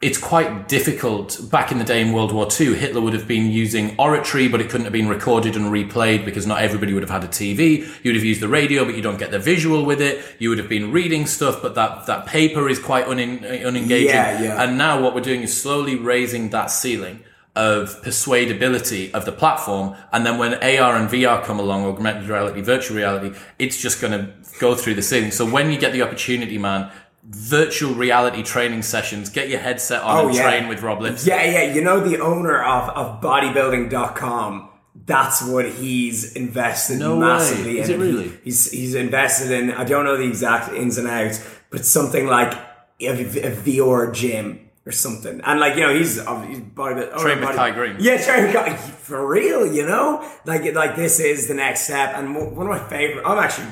[0.00, 1.40] it's quite difficult.
[1.50, 4.60] Back in the day in World War II, Hitler would have been using oratory, but
[4.60, 7.78] it couldn't have been recorded and replayed because not everybody would have had a TV.
[8.04, 10.24] You would have used the radio, but you don't get the visual with it.
[10.38, 14.04] You would have been reading stuff, but that, that paper is quite unen, uh, unengaging.
[14.04, 14.62] Yeah, yeah.
[14.62, 17.24] And now what we're doing is slowly raising that ceiling
[17.58, 19.96] of persuadability of the platform.
[20.12, 24.12] And then when AR and VR come along, augmented reality, virtual reality, it's just going
[24.12, 25.32] to go through the ceiling.
[25.32, 26.90] So when you get the opportunity, man,
[27.24, 30.42] virtual reality training sessions, get your headset on Oh, and yeah.
[30.48, 31.26] train with Rob Lipsett.
[31.28, 31.74] Yeah, yeah.
[31.74, 34.68] You know the owner of, of bodybuilding.com.
[35.06, 37.26] That's what he's invested No way.
[37.26, 38.00] massively Is in.
[38.00, 38.32] it really?
[38.42, 39.70] He's he's invested in.
[39.70, 42.52] I don't know the exact ins and outs, but something like
[43.00, 45.40] a, a VR gym or something.
[45.44, 47.10] And like you know, he's uh, he's bodybuilding.
[47.12, 47.96] oh, Train with body- Kai Greene.
[48.00, 48.76] Yeah, train with Kai.
[48.76, 52.14] For real, you know, like like this is the next step.
[52.16, 53.24] And one of my favorite.
[53.24, 53.68] I'm actually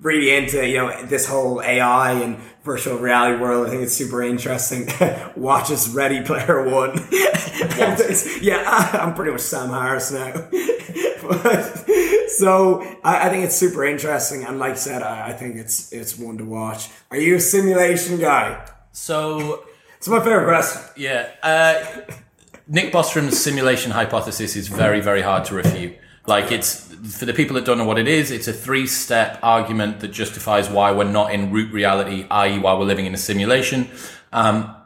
[0.00, 3.66] really into you know this whole AI and virtual reality world.
[3.66, 4.88] I think it's super interesting.
[5.36, 6.98] Watch us Ready Player One.
[7.12, 10.32] yeah, I'm pretty much Sam Harris now.
[11.22, 11.84] but,
[12.30, 15.92] so I, I think it's super interesting, and like I said, I, I think it's
[15.92, 16.88] it's one to watch.
[17.10, 18.66] Are you a simulation guy?
[18.92, 19.64] So,
[20.04, 20.82] It's my favorite question.
[20.96, 21.82] yeah, uh,
[22.68, 25.96] Nick Bostrom's simulation hypothesis is very, very hard to refute.
[26.26, 29.38] Like, it's for the people that don't know what it is, it's a three step
[29.42, 33.16] argument that justifies why we're not in root reality, i.e., why we're living in a
[33.16, 33.88] simulation.
[34.30, 34.76] Um,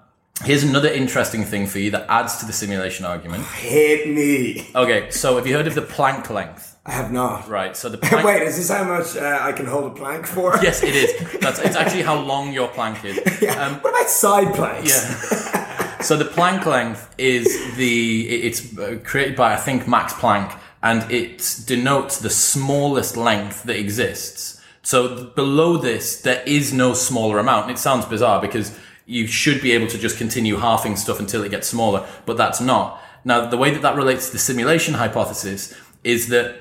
[0.45, 3.45] here's another interesting thing for you that adds to the simulation argument.
[3.47, 4.71] Hit me.
[4.73, 6.78] Okay, so have you heard of the Planck length?
[6.89, 7.49] I have not.
[7.49, 8.25] Right, so the Planck.
[8.25, 10.57] Wait, is this how much uh, I can hold a plank for?
[10.63, 11.39] Yes, it is.
[11.41, 13.19] That's it's actually how long your plank is.
[13.43, 13.79] Yeah.
[13.81, 14.91] what about side planks?
[14.91, 16.01] Yeah.
[16.01, 17.45] So the Planck length is
[17.77, 23.65] the it's uh, created by I think Max Planck, and it denotes the smallest length
[23.65, 24.61] that exists.
[24.83, 27.65] So below this, there is no smaller amount.
[27.67, 31.43] And it sounds bizarre because you should be able to just continue halving stuff until
[31.43, 33.03] it gets smaller, but that's not.
[33.25, 35.75] Now, the way that that relates to the simulation hypothesis
[36.05, 36.57] is that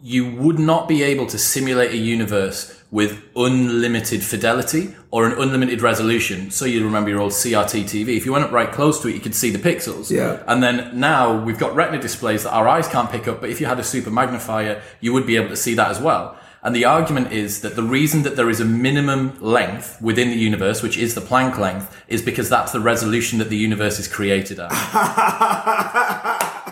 [0.00, 5.80] you would not be able to simulate a universe with unlimited fidelity or an unlimited
[5.80, 6.50] resolution.
[6.50, 8.16] So you remember your old CRT TV.
[8.16, 10.10] If you went up right close to it, you could see the pixels.
[10.10, 10.42] Yeah.
[10.46, 13.60] And then now we've got retina displays that our eyes can't pick up, but if
[13.60, 16.38] you had a super magnifier, you would be able to see that as well.
[16.62, 20.36] And the argument is that the reason that there is a minimum length within the
[20.36, 24.08] universe, which is the Planck length, is because that's the resolution that the universe is
[24.08, 24.72] created at.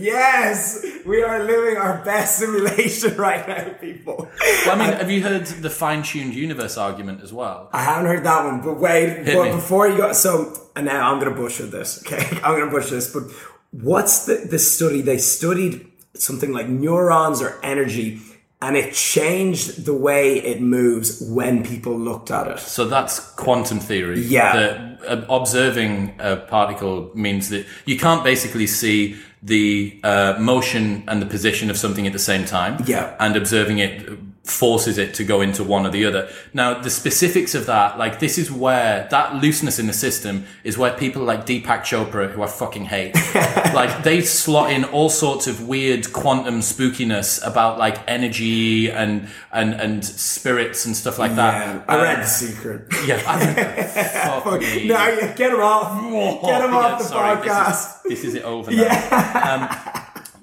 [0.00, 4.28] Yes, we are living our best simulation right now, people.
[4.66, 7.68] Well, I mean, have you heard the fine-tuned universe argument as well?
[7.72, 9.52] I haven't heard that one, but wait, Hit but me.
[9.52, 12.02] before you go, so and now I'm gonna butcher this.
[12.06, 13.24] Okay, I'm gonna butcher this, but
[13.72, 15.00] what's the the study?
[15.02, 18.20] They studied something like neurons or energy,
[18.62, 22.58] and it changed the way it moves when people looked at it.
[22.58, 24.20] So that's quantum theory.
[24.20, 24.52] Yeah.
[24.56, 31.22] That uh, observing a particle means that you can't basically see the uh, motion and
[31.22, 32.82] the position of something at the same time.
[32.86, 33.14] Yeah.
[33.18, 34.08] And observing it
[34.42, 36.28] forces it to go into one or the other.
[36.54, 40.78] Now, the specifics of that, like this is where that looseness in the system is
[40.78, 43.14] where people like Deepak Chopra, who I fucking hate,
[43.74, 49.74] like they slot in all sorts of weird quantum spookiness about like energy and and
[49.74, 51.52] and spirits and stuff like that.
[51.76, 52.82] Yeah, I read Um, The Secret.
[53.06, 54.88] yeah, I fuck me.
[54.88, 56.00] No, yeah, get him off.
[56.50, 58.02] Get him Yeah, off the sorry, this is- podcast.
[58.04, 58.84] This is, it over now.
[58.88, 59.99] Um,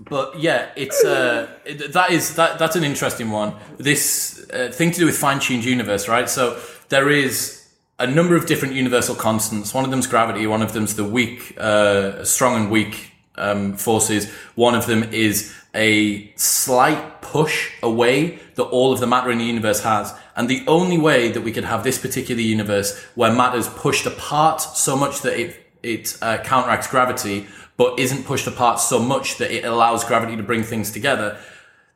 [0.10, 1.48] but yeah, it's uh,
[1.90, 3.54] that is that that's an interesting one.
[3.78, 6.30] This uh, thing to do with fine-tuned universe, right?
[6.30, 7.68] So there is
[8.00, 9.74] a number of different universal constants.
[9.74, 10.46] One of them's gravity.
[10.48, 14.32] One of them's the weak, uh, strong and weak um, forces.
[14.56, 19.46] One of them is a slight push away that all of the matter in the
[19.46, 20.14] universe has.
[20.36, 24.62] And the only way that we could have this particular universe where matter's pushed apart
[24.62, 27.48] so much that it, it uh, counteracts gravity,
[27.78, 31.38] but isn't pushed apart so much that it allows gravity to bring things together.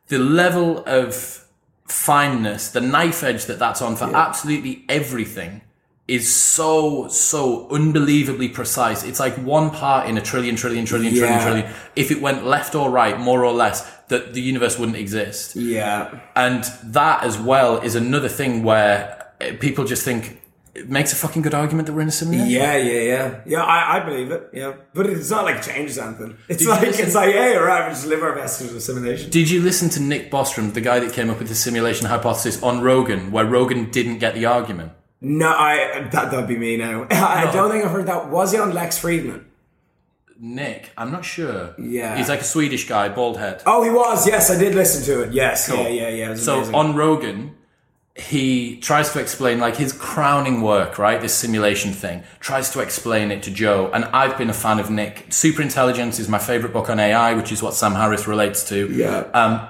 [0.07, 1.45] The level of
[1.87, 5.61] fineness, the knife edge that that's on for absolutely everything
[6.07, 9.03] is so, so unbelievably precise.
[9.03, 11.43] It's like one part in a trillion, trillion, trillion, trillion, Yeah.
[11.43, 11.73] trillion.
[11.95, 15.55] If it went left or right, more or less, that the universe wouldn't exist.
[15.55, 16.19] Yeah.
[16.35, 19.25] And that as well is another thing where
[19.59, 20.40] people just think
[20.73, 22.49] it makes a fucking good argument that we're in a simulation.
[22.51, 23.39] Yeah, yeah, yeah.
[23.45, 24.49] Yeah, I, I believe it.
[24.53, 24.73] Yeah.
[24.93, 26.37] But it's not like it changes anything.
[26.47, 29.29] It's Did like, it's like, hey, alright, we just live our best in a simulation.
[29.29, 32.61] Did you listen to Nick Bostrom, the guy that came up with the simulation hypothesis
[32.63, 34.93] on Rogan, where Rogan didn't get the argument?
[35.19, 37.05] No, I, that, that'd be me now.
[37.11, 37.51] I No.
[37.51, 38.29] don't think I've heard that.
[38.29, 39.43] Was he on Lex Fridman?
[40.39, 41.75] Nick, I'm not sure.
[41.77, 42.17] Yeah.
[42.17, 43.61] He's like a Swedish guy, bald head.
[43.67, 44.25] Oh, he was.
[44.25, 45.33] Yes, I did listen to it.
[45.33, 45.69] Yes.
[45.69, 45.83] Cool.
[45.83, 46.35] Yeah, yeah, yeah.
[46.35, 46.73] So amazing.
[46.75, 47.55] on Rogan,
[48.21, 51.19] he tries to explain like his crowning work, right?
[51.19, 53.89] This simulation thing, tries to explain it to Joe.
[53.93, 55.25] And I've been a fan of Nick.
[55.29, 58.91] Super Intelligence is my favorite book on AI, which is what Sam Harris relates to.
[58.91, 59.27] Yeah.
[59.33, 59.67] Um,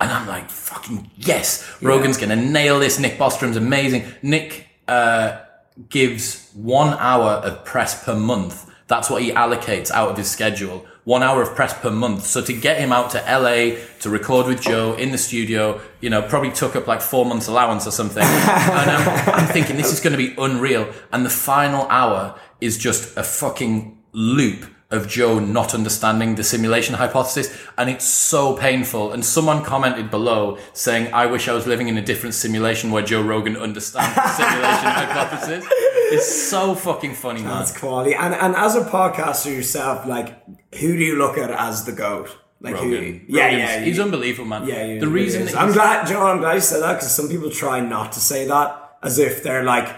[0.00, 2.98] and I'm like, fucking yes, Rogan's gonna nail this.
[2.98, 4.04] Nick Bostrom's amazing.
[4.22, 5.40] Nick uh,
[5.88, 8.70] gives one hour of press per month.
[8.86, 10.86] That's what he allocates out of his schedule.
[11.10, 12.24] One hour of press per month.
[12.24, 16.08] So to get him out to LA to record with Joe in the studio, you
[16.08, 18.22] know, probably took up like four months allowance or something.
[18.22, 20.88] and um, I'm thinking this is going to be unreal.
[21.12, 26.94] And the final hour is just a fucking loop of Joe not understanding the simulation
[26.94, 27.60] hypothesis.
[27.76, 29.10] And it's so painful.
[29.10, 33.02] And someone commented below saying, I wish I was living in a different simulation where
[33.02, 35.66] Joe Rogan understands the simulation hypothesis.
[36.12, 37.58] It's so fucking funny, man.
[37.60, 38.14] That's quality.
[38.14, 40.42] And and as a podcaster yourself, like,
[40.78, 42.36] who do you look at as the goat?
[42.62, 42.90] Like, Rogan.
[42.90, 43.20] who?
[43.28, 43.80] Yeah, Rogan's- yeah.
[43.80, 44.66] He's you- unbelievable, man.
[44.66, 45.54] Yeah, he the reason is.
[45.54, 46.26] I'm he's- glad, Joe.
[46.26, 49.42] I'm glad you said that because some people try not to say that as if
[49.42, 49.88] they're like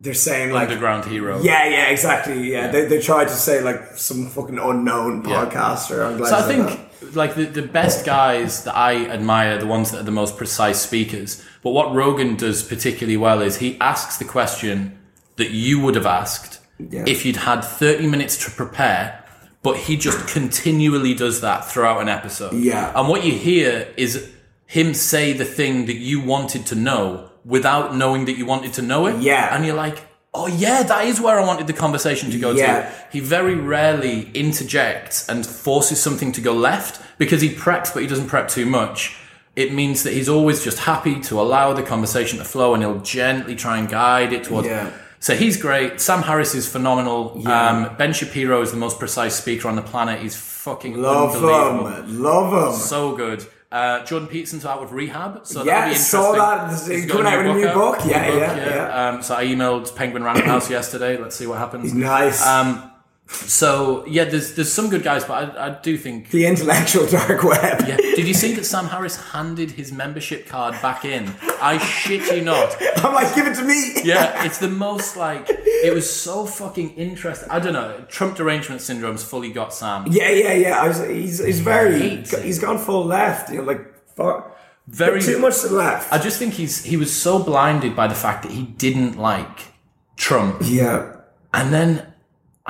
[0.00, 1.40] they're saying like underground hero.
[1.42, 2.50] Yeah, yeah, exactly.
[2.52, 6.04] Yeah, They, they try to say like some fucking unknown podcaster.
[6.06, 6.28] I'm glad.
[6.28, 6.66] So I think
[7.00, 7.14] that.
[7.16, 10.80] like the, the best guys that I admire, the ones that are the most precise
[10.82, 11.42] speakers.
[11.62, 14.98] But what Rogan does particularly well is he asks the question
[15.36, 17.04] that you would have asked Yeah.
[17.06, 19.21] if you'd had 30 minutes to prepare,
[19.62, 22.52] but he just continually does that throughout an episode.
[22.54, 22.92] Yeah.
[22.98, 24.30] And what you hear is
[24.66, 28.82] him say the thing that you wanted to know without knowing that you wanted to
[28.82, 29.20] know it.
[29.20, 29.54] Yeah.
[29.54, 29.98] And you're like,
[30.34, 32.82] oh yeah, that is where I wanted the conversation to go Yeah.
[32.82, 32.92] to.
[33.12, 38.08] He very rarely interjects and forces something to go left because he preps, but he
[38.08, 39.16] doesn't prep too much.
[39.54, 43.00] It means that he's always just happy to allow the conversation to flow and he'll
[43.00, 44.66] gently try and guide it towards.
[44.68, 44.90] Yeah.
[45.22, 46.00] So he's great.
[46.00, 47.34] Sam Harris is phenomenal.
[47.36, 47.70] Yeah.
[47.88, 50.20] Um, ben Shapiro is the most precise speaker on the planet.
[50.20, 52.80] He's fucking love him, love him.
[52.80, 53.46] So good.
[53.70, 56.90] Uh, Jordan Peterson's out with rehab, so Yeah, that'll be saw that.
[56.90, 58.00] He's coming out with a new book.
[58.00, 58.06] out.
[58.06, 61.16] Yeah, New yeah, Um, so I emailed Penguin Random House yesterday.
[61.16, 61.94] Let's see what happens.
[61.94, 62.44] Nice.
[62.44, 62.91] Um,
[63.28, 66.30] so yeah, there's there's some good guys, but I, I do think.
[66.30, 67.84] the intellectual dark web.
[67.86, 67.96] Yeah.
[67.96, 71.32] Did you see that Sam Harris handed his membership card back in?
[71.60, 72.76] I shit you not.
[72.96, 74.02] I'm like, give it to me.
[74.04, 77.48] Yeah, it's the most like it was so fucking interesting.
[77.50, 78.04] I don't know.
[78.08, 80.06] Trump derangement syndrome's fully got Sam.
[80.10, 80.82] Yeah, yeah, yeah.
[80.82, 83.50] I was, he's he's very he's gone full left.
[83.50, 84.56] You know, like fuck,
[84.88, 86.12] Very too much to the left.
[86.12, 89.72] I just think he's he was so blinded by the fact that he didn't like
[90.16, 91.16] Trump, yeah.
[91.54, 92.11] and then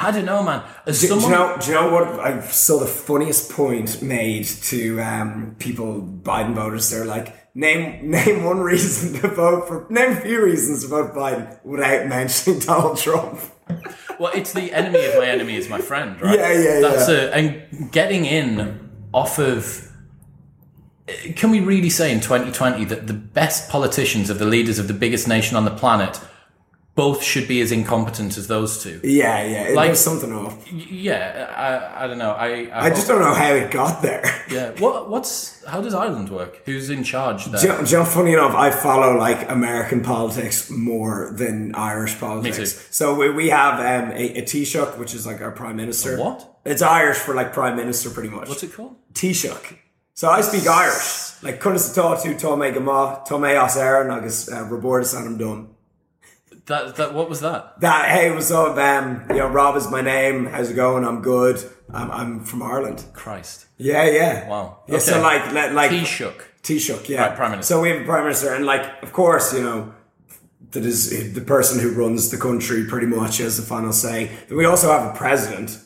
[0.03, 0.65] I don't know, man.
[0.85, 1.57] As Do, do you know?
[1.61, 2.09] Do you know what?
[2.21, 6.91] I saw the funniest point made to um, people, Biden voters.
[6.91, 9.87] They're like, name name one reason to vote for.
[9.91, 13.41] Name a few reasons to vote Biden without mentioning Donald Trump.
[14.19, 16.39] well, it's the enemy of my enemy is my friend, right?
[16.39, 17.15] Yeah, yeah, That's yeah.
[17.15, 19.89] A, and getting in off of.
[21.37, 24.95] Can we really say in 2020 that the best politicians of the leaders of the
[24.95, 26.21] biggest nation on the planet
[26.95, 29.01] both should be as incompetent as those two?
[29.03, 29.75] Yeah, yeah.
[29.75, 30.71] Like- something off.
[30.71, 32.33] Yeah, I, I don't know.
[32.33, 34.23] I I, I just don't know how it got there.
[34.53, 34.73] Yeah.
[34.81, 36.61] What what's how does Ireland work?
[36.67, 37.59] Who's in charge there?
[37.61, 42.19] Do you, do you know, funny enough, I follow like American politics more than Irish
[42.21, 42.87] politics.
[42.91, 46.19] So we, we have um, a, a Taoiseach, which is like our prime minister.
[46.19, 46.59] what?
[46.67, 48.49] It's Irish for like prime minister, pretty much.
[48.51, 48.97] What's it called?
[49.15, 49.79] Taoiseach.
[50.15, 51.43] So I speak Irish.
[51.43, 55.15] Like, Cunas atá tú tá mé go má, tá mé as éireann agus uh, rebordas
[55.39, 55.69] done.
[56.73, 57.79] That that what was that?
[57.81, 58.79] That, hey, what's up?
[58.79, 60.47] Um, you know, Rob is my name.
[60.47, 61.05] How's it going?
[61.05, 61.63] I'm good.
[61.93, 63.05] I'm, I'm from Ireland.
[63.13, 63.67] Christ.
[63.77, 64.49] Yeah, yeah.
[64.49, 64.79] Wow.
[64.89, 66.41] Yeah, so like, like, Taoiseach.
[66.63, 67.27] Taoiseach, yeah.
[67.27, 67.75] Right, Prime Minister.
[67.75, 69.93] So we have a Prime Minister, and like, of course, you know,
[70.71, 74.31] that is the person who runs the country pretty much has the final say.
[74.49, 75.79] Then we also have a president,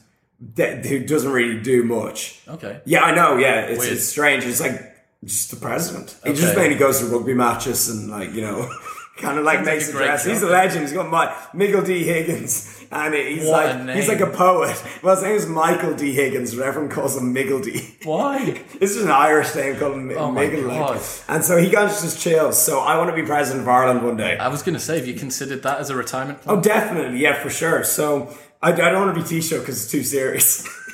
[0.55, 2.43] that, who doesn't really do much.
[2.47, 2.81] Okay.
[2.85, 3.39] Yeah, I know.
[3.39, 3.93] Yeah, it's, Weird.
[3.95, 4.45] it's strange.
[4.45, 4.81] It's like
[5.25, 6.17] just the president.
[6.25, 8.71] He just mainly goes to rugby matches and like you know,
[9.17, 10.25] kind of like Sounds like makes a a dress.
[10.25, 10.83] He's a legend.
[10.83, 14.83] He's got my Miguel D Higgins, and he's What like he's like a poet.
[15.03, 16.59] Well, his name is Michael D Higgins.
[16.59, 17.97] Everyone calls him Miguel D.
[18.05, 18.63] Why?
[18.81, 20.63] This is an Irish name called him Oh Miguel.
[20.63, 21.01] Like.
[21.29, 22.61] And so he of just chills.
[22.61, 24.37] So I want to be president of Ireland one day.
[24.37, 26.59] I was going to say, have you considered that as a retirement oh, plan?
[26.59, 27.85] Oh, definitely, yeah, for sure.
[27.85, 30.69] So I, I don't want to be Taoiseach because it's too serious.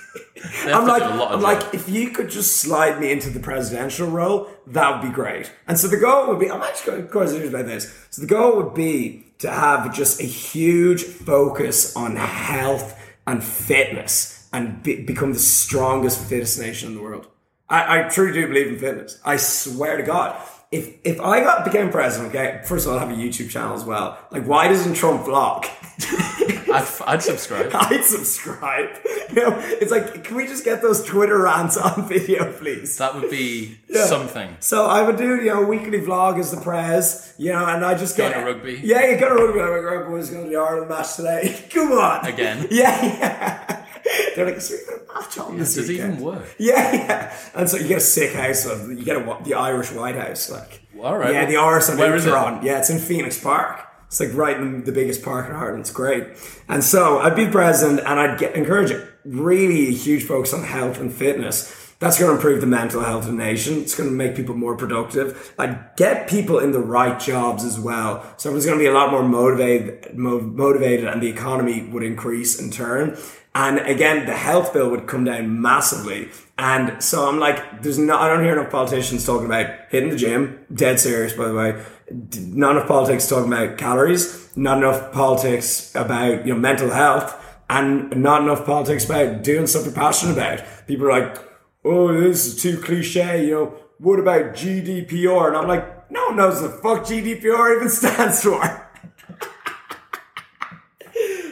[0.64, 3.40] I'm like, do a lot I'm like, if you could just slide me into the
[3.40, 5.52] presidential role, that would be great.
[5.66, 8.06] And so the goal would be, I'm actually quite serious about this.
[8.10, 14.48] So the goal would be to have just a huge focus on health and fitness
[14.52, 17.28] and be, become the strongest, fittest nation in the world.
[17.68, 19.20] I, I truly do believe in fitness.
[19.24, 20.40] I swear to God.
[20.70, 23.74] If, if I got became president, okay, first of all, I'd have a YouTube channel
[23.74, 24.18] as well.
[24.30, 25.66] Like, why doesn't Trump vlog?
[26.72, 27.70] I'd, I'd subscribe.
[27.74, 28.90] I'd subscribe.
[29.30, 32.96] You know, it's like, can we just get those Twitter rants on video, please?
[32.98, 34.56] That would be something.
[34.60, 37.84] So I would do, you know, a weekly vlog as the prez, you know, and
[37.84, 38.80] I just Go to rugby.
[38.82, 39.60] Yeah, you go to rugby.
[39.60, 41.66] I'm like, right, boys, going to the Ireland match today.
[41.70, 42.66] Come on, Again?
[42.70, 43.86] Yeah, yeah.
[44.34, 46.54] They're like, so you're gonna match on this Does it even work?
[46.58, 47.36] Yeah, yeah.
[47.54, 48.66] And so you get a sick house.
[48.66, 50.80] Of, you get a, the Irish White House, like.
[51.00, 51.32] All right.
[51.32, 52.32] Yeah, the Irish Where is it?
[52.32, 52.64] on.
[52.64, 53.86] Yeah, it's in Phoenix Park.
[54.12, 55.80] It's like right in the biggest park in Ireland.
[55.80, 56.26] It's great.
[56.68, 59.08] And so I'd be president and I'd get encourage it.
[59.24, 61.94] Really huge focus on health and fitness.
[61.98, 63.80] That's going to improve the mental health of the nation.
[63.80, 65.54] It's going to make people more productive.
[65.58, 68.22] I'd get people in the right jobs as well.
[68.36, 72.60] So everyone's going to be a lot more motivated, motivated and the economy would increase
[72.60, 73.16] in turn.
[73.54, 76.30] And again, the health bill would come down massively.
[76.58, 80.16] And so I'm like, there's not, I don't hear enough politicians talking about hitting the
[80.16, 80.64] gym.
[80.72, 81.84] Dead serious, by the way.
[82.10, 84.56] Not enough politics talking about calories.
[84.56, 87.38] Not enough politics about, you know, mental health.
[87.68, 90.86] And not enough politics about doing stuff you're passionate about.
[90.86, 91.36] People are like,
[91.84, 95.48] oh, this is too cliche, you know, what about GDPR?
[95.48, 98.88] And I'm like, no one knows the fuck GDPR even stands for.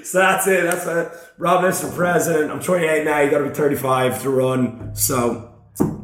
[0.03, 0.64] So that's it.
[0.64, 1.12] That's it.
[1.41, 2.51] Rob for president.
[2.51, 3.20] I'm 28 now.
[3.20, 4.95] You got to be 35 to run.
[4.95, 5.51] So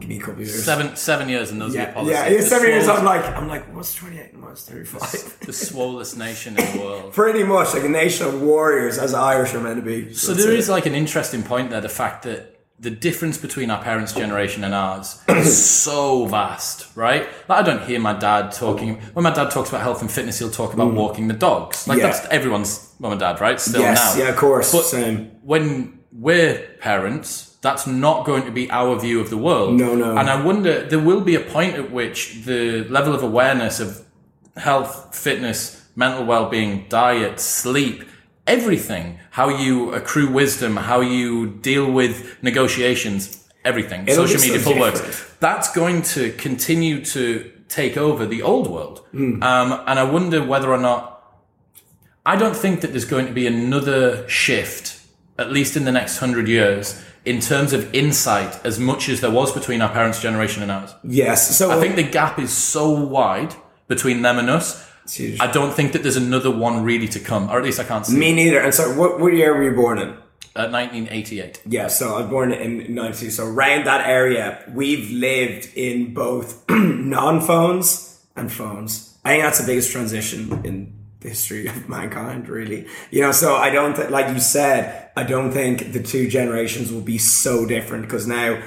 [0.00, 0.64] give me a couple of years.
[0.64, 2.14] Seven seven years and those are your yeah, policies.
[2.14, 2.28] yeah.
[2.30, 5.00] The seven years, I'm like, I'm like, what's 28 and what's 35?
[5.40, 7.12] the swollest nation in the world.
[7.12, 10.14] Pretty much like a nation of warriors, as Irish are meant to be.
[10.14, 10.58] So that's there it.
[10.58, 14.62] is like an interesting point there, the fact that the difference between our parents' generation
[14.62, 17.26] and ours is so vast, right?
[17.48, 20.38] Like I don't hear my dad talking when my dad talks about health and fitness,
[20.38, 21.88] he'll talk about walking the dogs.
[21.88, 22.00] Like Mm.
[22.02, 22.06] Yeah.
[22.10, 23.58] that's everyone's mum and dad, right?
[23.60, 24.22] Still Yes, now.
[24.24, 24.72] yeah, of course.
[24.72, 25.30] But Same.
[25.42, 29.74] when we're parents, that's not going to be our view of the world.
[29.74, 30.16] No, no.
[30.18, 34.02] And I wonder, there will be a point at which the level of awareness of
[34.56, 38.04] health, fitness, mental well-being, diet, sleep,
[38.46, 44.60] everything, how you accrue wisdom, how you deal with negotiations, everything, It'll social so media,
[44.60, 45.34] full works.
[45.40, 49.00] That's going to continue to take over the old world.
[49.10, 49.42] Hmm.
[49.42, 51.16] Um, and I wonder whether or not
[52.24, 55.00] I don't think that there's going to be another shift,
[55.38, 59.30] at least in the next hundred years, in terms of insight as much as there
[59.30, 60.94] was between our parents' generation and ours.
[61.04, 61.56] Yes.
[61.56, 63.54] So I think the gap is so wide
[63.88, 64.85] between them and us.
[65.40, 68.04] I don't think that there's another one really to come, or at least I can't
[68.06, 68.16] see.
[68.16, 68.60] me neither.
[68.60, 70.16] And so, what, what year were you born in?
[70.56, 71.62] Uh, at 1988.
[71.66, 73.28] Yeah, so I was born in 90.
[73.28, 79.18] So around that area, we've lived in both non-phones and phones.
[79.24, 82.86] I think that's the biggest transition in the history of mankind, really.
[83.10, 86.90] You know, so I don't think, like you said, I don't think the two generations
[86.90, 88.62] will be so different because now,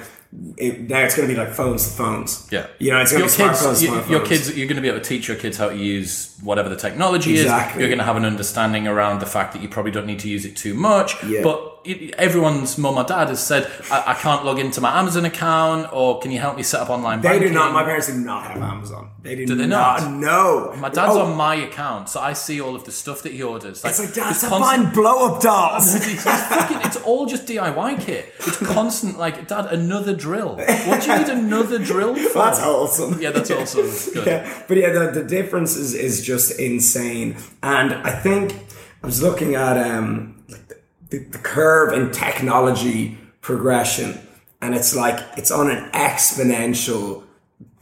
[0.58, 2.48] it, now it's going to be like phones to phones.
[2.52, 2.68] Yeah.
[2.78, 4.08] You know, it's going Your to be kids, smartphones.
[4.10, 6.68] your kids, you're going to be able to teach your kids how to use whatever
[6.68, 7.74] the technology Exactly.
[7.74, 7.80] is.
[7.80, 10.28] You're going to have an understanding around the fact that you probably don't need to
[10.28, 11.22] use it too much.
[11.24, 11.42] Yeah.
[11.42, 15.92] But everyone's mum or dad has said, I, I can't log into my Amazon account,
[15.92, 17.48] or can you help me set up online They banking?
[17.48, 17.72] do not.
[17.72, 19.10] My parents do not have Amazon.
[19.22, 20.02] They do, Do they not.
[20.02, 20.12] not?
[20.12, 20.74] No.
[20.76, 23.42] My dad's Oh, on my account, so I see all of the stuff that he
[23.42, 23.84] orders.
[23.84, 25.94] It's like, Dad, it's stop constant- buying blow up dolls.
[25.94, 28.32] it's, fucking, it's all just DIY kit.
[28.40, 30.56] It's constant, like, Dad, another drill.
[30.56, 32.38] What do you need another drill for?
[32.38, 33.20] That's awesome.
[33.20, 34.14] Yeah, that's awesome.
[34.14, 34.26] Good.
[34.26, 37.36] yeah, but yeah, the, the difference is, is just insane.
[37.62, 38.54] And I think
[39.02, 40.39] I was looking at um, like
[41.10, 44.18] the, the, curve in technology progression,
[44.60, 47.24] and it's like it's on an exponential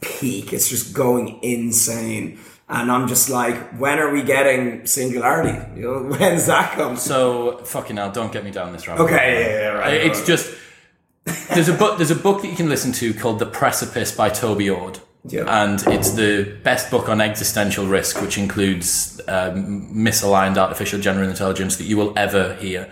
[0.01, 0.53] peak.
[0.53, 2.39] It's just going insane.
[2.71, 5.57] And I'm just like, when are we getting singularity?
[5.75, 6.97] You know, when's that come?
[6.97, 8.99] So, fucking hell, don't get me down this road.
[8.99, 9.93] Okay, yeah, yeah, right.
[9.95, 10.55] It's just
[11.53, 14.29] there's a book there's a book that you can listen to called The Precipice by
[14.29, 14.99] Toby Ord.
[15.25, 15.63] Yeah.
[15.63, 21.75] And it's the best book on existential risk, which includes um, misaligned artificial general intelligence
[21.77, 22.91] that you will ever hear.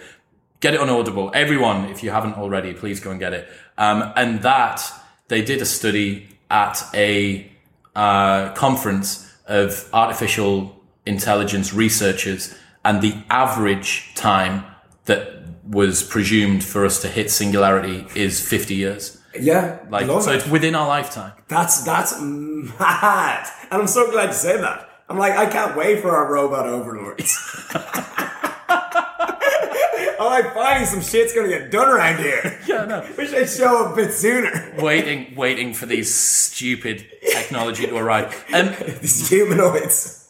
[0.60, 1.32] Get it on Audible.
[1.34, 3.48] Everyone, if you haven't already, please go and get it.
[3.78, 4.82] Um, and that
[5.28, 7.52] they did a study at a
[7.96, 14.64] uh, conference of artificial intelligence researchers, and the average time
[15.06, 19.20] that was presumed for us to hit singularity is 50 years.
[19.40, 20.38] Yeah, Like, so it.
[20.38, 21.34] it's within our lifetime.
[21.48, 24.90] That's that's mad, and I'm so glad you say that.
[25.10, 27.38] I'm like, I can't wait for our robot overlords.
[30.20, 32.60] I'm like, finally, some shit's gonna get done around here.
[32.68, 33.06] Yeah, no.
[33.18, 34.74] Wish they'd show up a bit sooner.
[34.80, 38.44] waiting, waiting for these stupid technology to arrive.
[38.54, 38.68] Um,
[39.02, 40.28] These humanoids.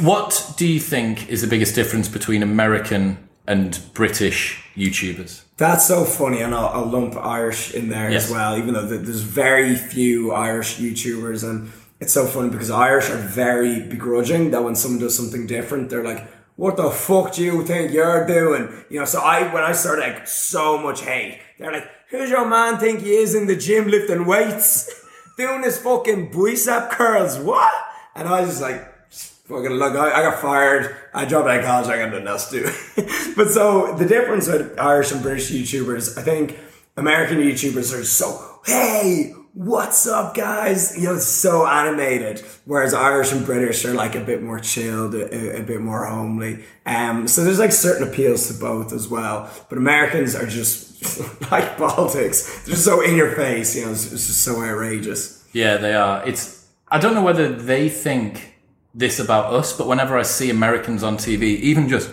[0.00, 5.42] what do you think is the biggest difference between American and British YouTubers?
[5.58, 8.26] That's so funny, and I'll, I'll lump Irish in there Yes.
[8.26, 13.10] as well, even though there's very few Irish YouTubers, and it's so funny because Irish
[13.10, 16.24] are very begrudging that when someone does something different, they're like,
[16.58, 19.06] "What the fuck do you think you're doing?" You know.
[19.06, 21.40] So I, when I started, like, so much hate.
[21.58, 24.90] They're like, "Who's your man think he is in the gym lifting weights,
[25.38, 27.38] doing his fucking bicep curls?
[27.38, 27.72] What?"
[28.14, 28.82] And I was just like,
[29.48, 30.94] Fucking look, I, I got fired.
[31.14, 31.88] I dropped out of college.
[31.88, 33.32] I got nothing else to do.
[33.36, 36.58] but so the difference with Irish and British YouTubers, I think
[36.98, 40.96] American YouTubers are so, hey, what's up, guys?
[40.96, 42.44] You know, it's so animated.
[42.64, 46.64] Whereas Irish and British are like a bit more chilled, a, a bit more homely.
[46.86, 49.50] Um, so there's like certain appeals to both as well.
[49.68, 52.64] But Americans are just like politics.
[52.64, 53.74] They're so in your face.
[53.74, 55.44] You know, it's, it's just so outrageous.
[55.52, 56.26] Yeah, they are.
[56.26, 56.66] It's.
[56.86, 58.54] I don't know whether they think
[58.94, 62.10] this about us, but whenever I see Americans on TV, even just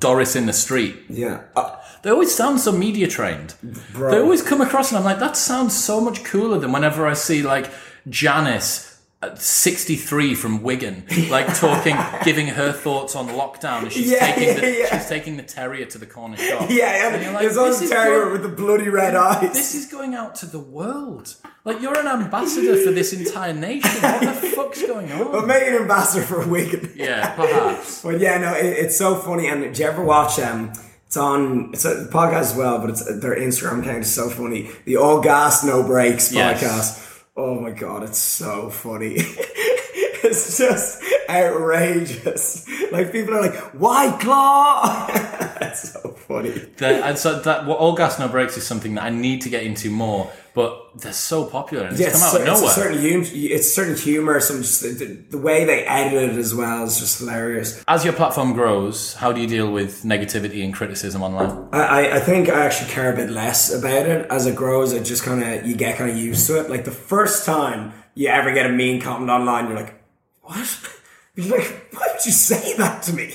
[0.00, 1.44] Doris in the street, Yeah.
[1.56, 3.54] Uh, they always sound so media trained.
[3.92, 4.10] Bro.
[4.10, 7.14] They always come across, and I'm like, that sounds so much cooler than whenever I
[7.14, 7.70] see like
[8.08, 8.86] Janice.
[9.20, 14.60] At 63 from Wigan, like talking, giving her thoughts on lockdown, and she's Yeah, taking
[14.60, 16.66] the yeah, she's taking the terrier to the corner shop.
[16.70, 17.32] Yeah, yeah.
[17.32, 19.52] like, this is terrier go- with the bloody red eyes.
[19.54, 21.34] This is going out to the world.
[21.64, 23.90] Like you're an ambassador for this entire nation.
[24.00, 25.32] What the fuck's going on?
[25.32, 25.46] but on?
[25.48, 26.92] make an ambassador for Wigan.
[26.94, 28.02] Yeah, perhaps.
[28.02, 29.48] But yeah, no, it, it's so funny.
[29.48, 30.72] And do you ever watch um?
[31.08, 31.70] It's on.
[31.72, 34.68] It's a podcast as well, but it's their Instagram account is so funny.
[34.84, 36.62] The All Gas No Brakes Yes.
[36.62, 37.22] podcast.
[37.34, 39.14] Oh my god, it's so funny.
[39.16, 42.68] it's just outrageous.
[42.92, 45.06] Like people are like, "White Claw."
[45.62, 46.50] it's so funny.
[46.76, 49.48] The, and so that what all gas no brakes is something that I need to
[49.48, 52.74] get into more, but they're so popular and it's Yeah, come out so- of it's
[52.74, 54.40] certain hum- it's certain humor.
[54.40, 55.04] Some just the,
[55.34, 57.68] the, way they edit it as well is just hilarious.
[57.86, 61.52] As your platform grows, how do you deal with negativity and criticism online?
[61.72, 64.92] I, I- I think I actually care a bit less about it as it grows.
[64.92, 66.68] It just kind of you get kind of used to it.
[66.74, 69.94] Like the first time you ever get a mean comment online, you're like,
[70.42, 70.68] "What?"
[71.36, 73.28] You're like, "Why would you say that to me?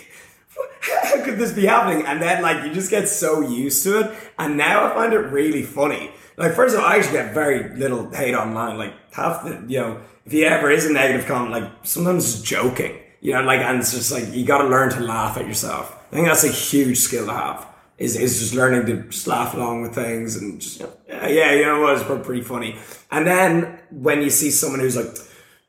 [0.82, 4.08] How could this be happening?" And then like you just get so used to it,
[4.38, 6.12] and now I find it really funny.
[6.38, 8.78] Like first of all, I actually get very little hate online.
[8.78, 12.42] Like half the you know, if you ever is a negative comment, like sometimes it's
[12.42, 13.00] joking.
[13.22, 15.96] You know, like and it's just like you got to learn to laugh at yourself.
[16.12, 17.68] I think that's a huge skill to have
[17.98, 21.64] is, is just learning to just laugh along with things and just yeah, yeah you
[21.64, 22.76] know what it's pretty funny
[23.12, 25.16] and then when you see someone who's like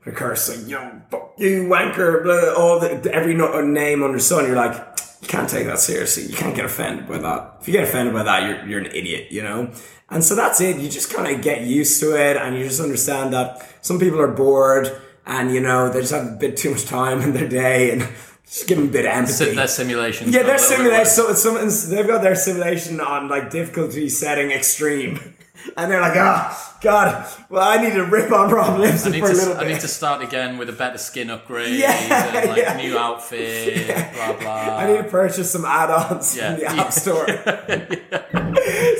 [0.06, 4.56] like you know fuck you wanker blah, all the every no, name under sun you're
[4.56, 4.74] like
[5.24, 6.24] you can't take that seriously.
[6.24, 7.56] You can't get offended by that.
[7.60, 9.72] If you get offended by that you're, you're an idiot you know?
[10.10, 10.76] And so that's it.
[10.78, 14.20] You just kind of get used to it and you just understand that some people
[14.20, 17.48] are bored and you know they just have a bit too much time in their
[17.48, 18.06] day and
[18.44, 19.54] just give them a bit of empathy.
[19.54, 20.30] Their simulation.
[20.30, 21.06] yeah, their simulation.
[21.06, 25.33] So it's some, they've got their simulation on like difficulty setting extreme,
[25.76, 27.26] and they're like, ah, God.
[27.48, 29.62] Well, I need to rip on Rob Lipsett for a little bit.
[29.64, 32.76] I need to start again with a better skin upgrade Yeah, and like yeah.
[32.76, 34.76] new outfit, blah blah.
[34.76, 36.54] I need to purchase some add-ons Yeah.
[36.56, 37.26] from the App Store.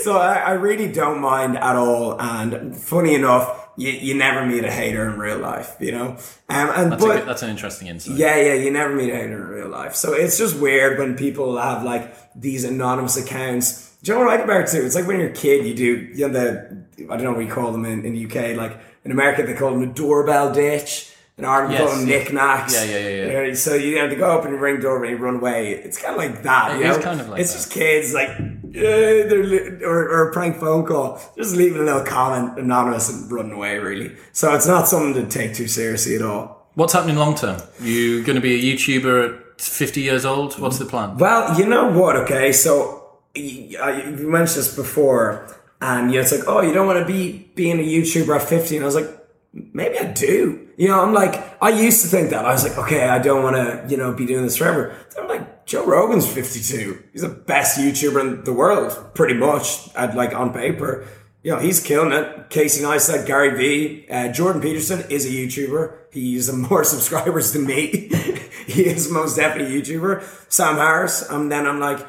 [0.02, 2.20] so I, I really don't mind at all.
[2.20, 6.16] And funny enough, you, you never meet a hater in real life, you know.
[6.48, 8.16] Um, and that's, but good- that's an interesting insight.
[8.16, 9.94] Yeah, yeah, you never meet a hater in real life.
[9.94, 13.93] So it's just weird when people have like these anonymous accounts.
[14.04, 14.84] Do you know what I like about it too?
[14.84, 15.84] It's like when you're a kid, you do,
[16.14, 18.54] you know, the, I don't know what you call them in, in the UK.
[18.54, 21.10] Like in America, they call them a doorbell ditch.
[21.38, 22.18] In Ireland, we call them yeah.
[22.18, 22.74] knickknacks.
[22.74, 23.24] Yeah, yeah, yeah, yeah.
[23.24, 25.70] You know, So you have to go up and ring doorbell and you run away.
[25.72, 26.76] It's kind of like that.
[26.76, 26.98] It you know?
[27.00, 27.58] kind of like It's that.
[27.58, 31.18] just kids like, yeah, they're li- or, or a prank phone call.
[31.38, 34.14] Just leaving a little comment anonymous and running away, really.
[34.32, 36.68] So it's not something to take too seriously at all.
[36.74, 37.58] What's happening long term?
[37.80, 40.58] You going to be a YouTuber at 50 years old?
[40.60, 41.16] What's the plan?
[41.16, 42.16] Well, you know what?
[42.16, 43.03] Okay, so
[43.34, 47.50] you mentioned this before, and you know, it's like, oh, you don't want to be
[47.54, 49.10] being a YouTuber at fifty, and I was like,
[49.52, 50.68] maybe I do.
[50.76, 52.44] You know, I'm like, I used to think that.
[52.44, 54.96] I was like, okay, I don't want to, you know, be doing this forever.
[55.14, 57.02] Then I'm like, Joe Rogan's 52.
[57.12, 61.06] He's the best YouTuber in the world, pretty much, at like on paper.
[61.42, 62.50] You know, he's killing it.
[62.50, 65.96] Casey Neistat, Gary Vee, uh, Jordan Peterson is a YouTuber.
[66.10, 67.86] He's more subscribers than me.
[68.66, 70.24] he is most definitely a YouTuber.
[70.52, 72.04] Sam Harris, and then I'm like,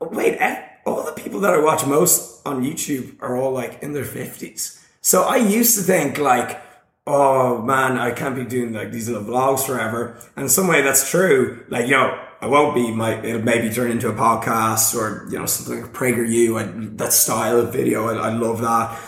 [0.00, 3.92] wait, eh, all the people that I watch most on YouTube are all like in
[3.92, 4.82] their 50s.
[5.00, 6.60] So I used to think like,
[7.06, 10.16] oh man, I can't be doing like these little vlogs forever.
[10.36, 11.64] And in some way that's true.
[11.68, 15.38] Like, you know, I won't be my, it'll maybe turn into a podcast or, you
[15.38, 18.08] know, something like PragerU and that style of video.
[18.08, 18.98] I, I love that.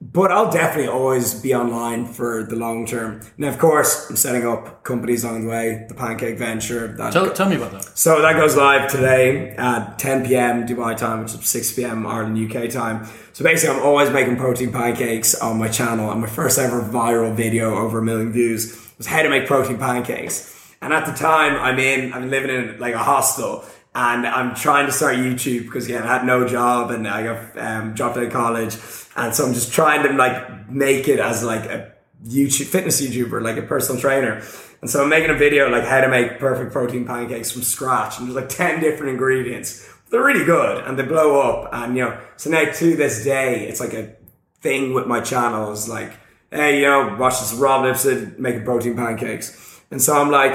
[0.00, 3.20] But I'll definitely always be online for the long term.
[3.36, 6.86] And of course, I'm setting up companies along the way, the Pancake Venture.
[6.96, 7.98] That Tell, tell me about that.
[7.98, 10.66] so that goes live today at 10 p.m.
[10.68, 12.06] Dubai time, which is 6 p.m.
[12.06, 13.08] Ireland UK time.
[13.32, 17.34] So basically, I'm always making protein pancakes on my channel, and my first ever viral
[17.34, 20.54] video over a million views was how to make protein pancakes.
[20.80, 23.64] And at the time, I'm in, I'm living in like a hostel,
[23.98, 27.58] and I'm trying to start YouTube because again, I had no job and I got
[27.58, 28.76] um, dropped out of college,
[29.16, 31.92] and so I'm just trying to like make it as like a
[32.24, 34.40] YouTube fitness YouTuber, like a personal trainer.
[34.80, 38.18] And so I'm making a video like how to make perfect protein pancakes from scratch,
[38.18, 39.92] and there's like ten different ingredients.
[40.10, 41.70] They're really good, and they blow up.
[41.72, 44.14] And you know, so now to this day, it's like a
[44.60, 45.72] thing with my channel.
[45.72, 46.12] Is like,
[46.52, 50.54] hey, you know, watch this Rob Lipsett making protein pancakes, and so I'm like,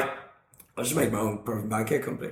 [0.78, 2.32] I'll just make my own protein pancake company.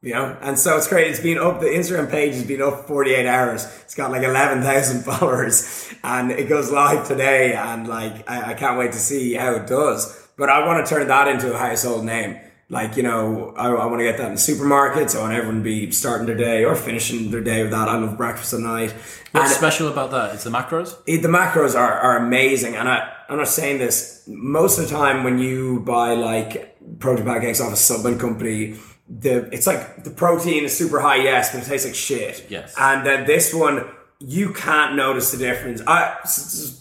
[0.00, 1.08] You know, and so it's great.
[1.08, 1.58] It's been up.
[1.60, 3.64] The Instagram page has been up 48 hours.
[3.82, 7.52] It's got like 11,000 followers, and it goes live today.
[7.54, 10.28] And like, I, I can't wait to see how it does.
[10.36, 12.38] But I want to turn that into a household name.
[12.70, 15.16] Like, you know, I, I want to get that in supermarkets.
[15.16, 17.88] I want everyone to be starting their day or finishing their day with that.
[17.88, 18.92] I love breakfast at night.
[19.32, 20.34] What's And- special about that?
[20.34, 20.94] It's the macros.
[21.06, 24.94] it, the macros are, are amazing and I, i'm not saying this most of the
[24.94, 28.76] time when you buy like protein pancakes off a supplement company
[29.08, 32.74] the it's like the protein is super high yes but it tastes like shit Yes.
[32.78, 33.84] and then this one
[34.20, 36.16] you can't notice the difference i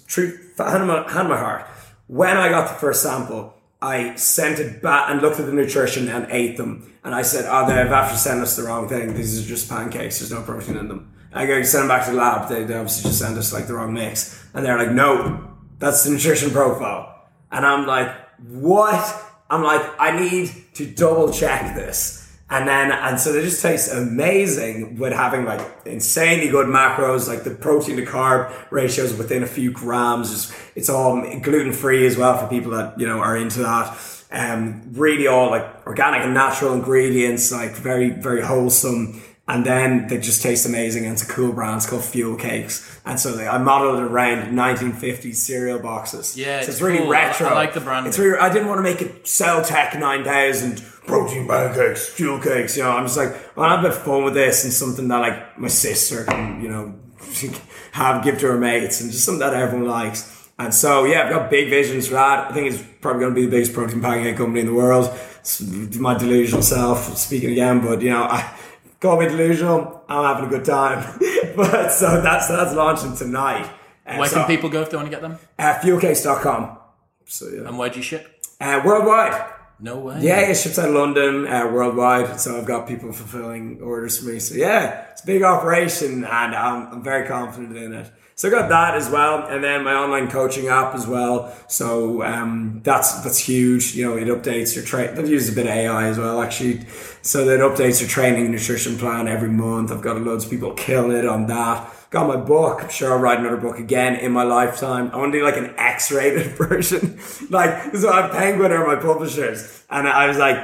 [0.08, 1.66] true hand my, hand my heart
[2.08, 6.08] when i got the first sample I sent it back and looked at the nutrition
[6.10, 6.92] and ate them.
[7.04, 9.14] And I said, oh, they've after sent us the wrong thing.
[9.14, 10.18] These are just pancakes.
[10.18, 11.14] There's no protein in them.
[11.32, 12.50] I go send them back to the lab.
[12.50, 14.44] They, they obviously just sent us like the wrong mix.
[14.56, 15.48] And they're like, no,
[15.78, 17.28] that's the nutrition profile.
[17.52, 18.10] And I'm like,
[18.48, 19.24] what?
[19.48, 22.17] I'm like, I need to double check this.
[22.50, 27.44] And then, and so they just taste amazing with having like insanely good macros, like
[27.44, 30.32] the protein to carb ratios within a few grams.
[30.32, 33.98] Just, it's all gluten free as well for people that, you know, are into that.
[34.32, 39.22] Um, really all like organic and natural ingredients, like very, very wholesome.
[39.50, 41.06] And then they just taste amazing.
[41.06, 41.78] And it's a cool brand.
[41.78, 43.00] It's called Fuel Cakes.
[43.06, 46.38] And so they, I modeled it around 1950s cereal boxes.
[46.38, 47.10] Yeah, so it's it's really cool.
[47.10, 47.48] Retro.
[47.48, 48.08] I like the brand.
[48.08, 52.78] It's really, I didn't want to make it Celltech 9000 protein pancakes, fuel cakes.
[52.78, 54.74] You know, I'm just like, well, I'll have a bit of fun with this and
[54.74, 56.94] something that like my sister can, you know,
[57.94, 60.34] have give to her mates and just something that everyone likes.
[60.60, 62.52] And so, yeah, I've got big visions for that.
[62.52, 65.16] I think it's probably going to be the biggest protein pancake company in the world.
[65.40, 65.62] It's
[65.98, 68.54] my delusional self speaking again, but you know, I
[69.00, 70.04] call me delusional.
[70.10, 71.20] I'm having a good time.
[71.56, 73.70] but so that's that's launching tonight.
[74.06, 75.38] And Where so, can people go if they want to get them?
[75.60, 76.78] Uh, fuelcakes.com.
[77.26, 78.44] So yeah, And where do you ship?
[78.60, 79.54] uh, worldwide.
[79.80, 80.20] No way.
[80.22, 82.40] Yeah, it ships out of London, uh, worldwide.
[82.40, 84.40] So I've got people fulfilling orders for me.
[84.40, 88.12] So yeah, it's a big operation, and I'm, I'm very confident in it.
[88.36, 91.56] So I got that as well, and then my online coaching app as well.
[91.68, 93.96] So um, that's that's huge.
[93.96, 95.16] You know, it updates your train.
[95.16, 96.86] They've used a bit of AI as well, actually.
[97.22, 99.92] So that updates your training nutrition plan every month.
[99.92, 101.92] I've got loads of people killing it on that.
[102.10, 102.84] Got my book.
[102.84, 105.12] I'm sure I'll write another book again in my lifetime.
[105.12, 107.20] I want to do like an X-rated version.
[107.50, 110.58] like, so I have Penguin are my publishers, and I was like,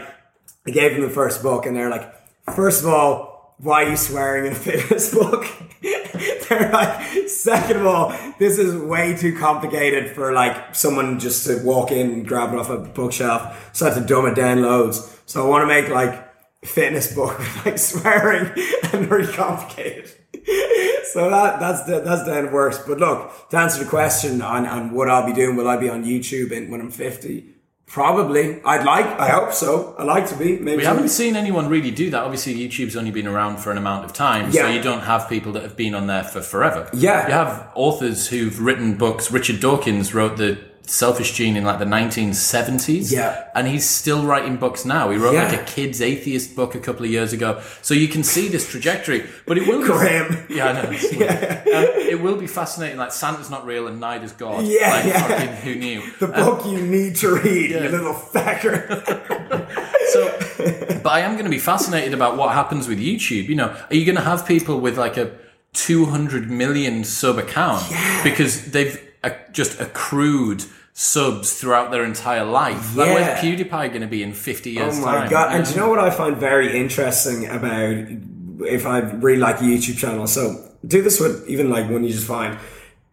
[0.66, 2.14] I gave them the first book, and they're like,
[2.56, 5.46] first of all, why are you swearing in a fitness book?
[5.82, 11.62] they're like, second of all, this is way too complicated for like someone just to
[11.64, 13.70] walk in and grab it off a bookshelf.
[13.74, 15.22] So I had to dumb it down loads.
[15.26, 16.30] So I want to make like
[16.66, 18.52] fitness book like swearing
[18.94, 20.12] and very complicated.
[21.14, 22.80] So that that's the, that's the end of works.
[22.80, 25.88] But look, to answer the question on, on what I'll be doing, will I be
[25.88, 27.54] on YouTube in, when I'm 50?
[27.86, 28.60] Probably.
[28.64, 29.94] I'd like, I hope so.
[30.00, 30.58] I'd like to be.
[30.58, 32.24] Maybe We haven't seen anyone really do that.
[32.24, 35.52] Obviously, YouTube's only been around for an amount of time, so you don't have people
[35.52, 36.90] that have been on there for forever.
[36.94, 37.28] Yeah.
[37.28, 39.32] You have authors who've written books.
[39.32, 43.12] Richard Dawkins wrote The Selfish Gene in like the 1970s.
[43.12, 43.48] Yeah.
[43.56, 45.10] And he's still writing books now.
[45.10, 45.50] He wrote Yeah.
[45.50, 47.62] like a kid's atheist book a couple of years ago.
[47.82, 49.26] So you can see this trajectory.
[49.46, 49.88] But it will be.
[49.88, 50.46] Graham.
[50.50, 50.90] Yeah, I know.
[51.18, 51.32] Weird.
[51.32, 52.98] Um, it will be fascinating.
[52.98, 54.66] Like, Santa's not real and neither's God.
[54.66, 55.28] Yeah, Like, yeah.
[55.28, 56.02] fucking who knew?
[56.20, 57.84] The book you need to read, yeah.
[57.84, 59.80] you little fecker.
[60.14, 60.28] So
[61.02, 63.48] but I am going to be fascinated about what happens with YouTube.
[63.48, 65.32] You know, are you going to have people with like a
[65.74, 67.84] 200 million sub account
[68.24, 69.02] because they've
[69.52, 70.64] just accrued
[70.94, 72.96] subs throughout their entire life?
[72.96, 73.14] Like, Yeah.
[73.16, 75.30] where's PewDiePie going to be in 50 years' Oh my time?
[75.30, 75.56] god!
[75.56, 77.96] And do you know what I find very interesting about
[78.68, 80.28] if I really like a YouTube channel?
[80.28, 82.58] So do this with even like one you just find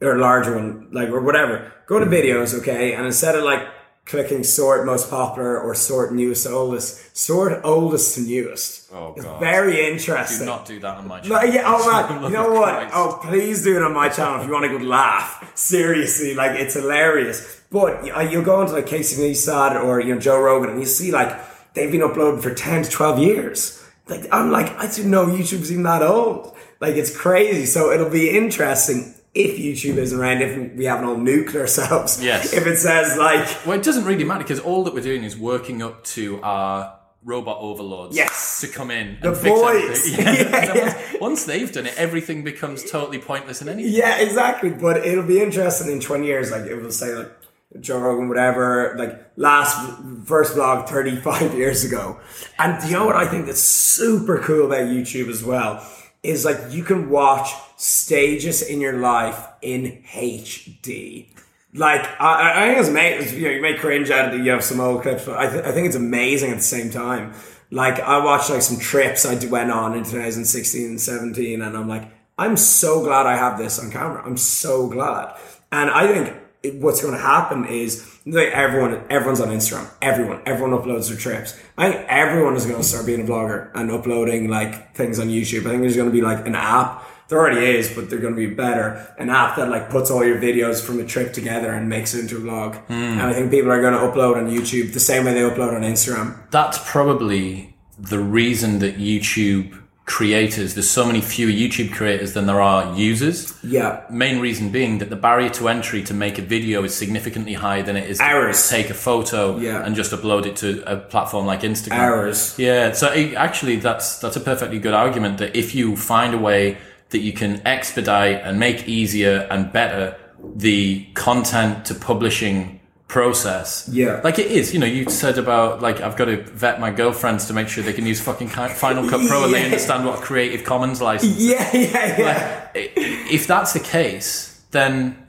[0.03, 1.73] or a larger one, like or whatever.
[1.87, 3.63] Go to videos, okay, and instead of like
[4.07, 8.91] clicking sort most popular or sort newest oldest, sort oldest to newest.
[8.93, 9.39] Oh, It's God.
[9.41, 10.41] very interesting.
[10.41, 11.45] Do not do that on my channel.
[11.55, 12.75] yeah, oh man, you know what?
[12.75, 12.95] Christ.
[12.97, 15.53] Oh, please do it on my channel if you want a good laugh.
[15.57, 17.63] Seriously, like it's hilarious.
[17.71, 20.87] But uh, you'll go into like Casey Neistat or you know Joe Rogan, and you
[20.87, 21.31] see like
[21.75, 23.77] they've been uploading for ten to twelve years.
[24.09, 26.57] Like I'm like I didn't know YouTube's even that old.
[26.81, 27.67] Like it's crazy.
[27.67, 30.43] So it'll be interesting if YouTube isn't around.
[30.43, 32.23] If we haven't all nuked ourselves.
[32.23, 32.53] Yes.
[32.53, 35.37] If it says like Well, it doesn't really matter because all that we're doing is
[35.37, 38.61] working up to our robot overlords Yes.
[38.63, 40.15] to come in The and fix boys.
[40.19, 40.25] everything.
[40.25, 40.31] Yeah.
[40.51, 40.85] Yeah, yeah.
[41.13, 43.93] Once, once they've done it, everything becomes totally pointless and anything.
[43.93, 44.71] Yeah, exactly.
[44.71, 46.51] But it'll be interesting in 20 years.
[46.51, 47.31] Like, it will say, like,
[47.79, 49.77] Joe Rogan, whatever, like, last
[50.25, 52.19] first vlog 35 years ago.
[52.59, 55.87] And you know what I think that's super cool about YouTube as well?
[56.23, 61.29] Is like, you can watch stages in your life in HD.
[61.73, 63.39] Like, I, I think it's amazing.
[63.39, 65.65] You know, you may cringe at it, you have some old clips, but I, th-
[65.65, 67.33] I think it's amazing at the same time.
[67.71, 71.89] Like, I watched, like, some trips I went on in 2016 and 17, and I'm
[71.89, 74.23] like, I'm so glad I have this on camera.
[74.25, 75.37] I'm so glad.
[75.71, 79.91] And I think what's going to happen is like everyone, everyone's on Instagram.
[80.01, 81.59] Everyone, everyone uploads their trips.
[81.77, 85.29] I think everyone is going to start being a vlogger and uploading like things on
[85.29, 85.67] YouTube.
[85.67, 87.07] I think there's going to be like an app.
[87.29, 89.15] There already is, but they're going to be better.
[89.19, 92.21] An app that like puts all your videos from a trip together and makes it
[92.21, 92.77] into a vlog.
[92.87, 92.93] Hmm.
[92.93, 95.75] And I think people are going to upload on YouTube the same way they upload
[95.75, 96.51] on Instagram.
[96.51, 99.80] That's probably the reason that YouTube
[100.11, 103.55] creators, there's so many fewer YouTube creators than there are users.
[103.63, 104.03] Yeah.
[104.11, 107.85] Main reason being that the barrier to entry to make a video is significantly higher
[107.85, 109.85] than it is to take a photo Yeah.
[109.85, 111.99] and just upload it to a platform like Instagram.
[111.99, 112.59] Hours.
[112.59, 116.39] Yeah, so it, actually, that's that's a perfectly good argument that if you find a
[116.39, 116.77] way
[117.11, 120.17] that you can expedite and make easier and better
[120.57, 122.80] the content to publishing
[123.11, 123.89] process.
[123.93, 124.21] Yeah.
[124.23, 127.47] Like it is, you know, you said about like I've got to vet my girlfriends
[127.49, 130.23] to make sure they can use fucking Final Cut Pro and they understand what a
[130.23, 131.37] Creative Commons license.
[131.37, 131.49] is.
[131.51, 132.69] Yeah, yeah, yeah.
[132.75, 135.27] I- If that's the case, then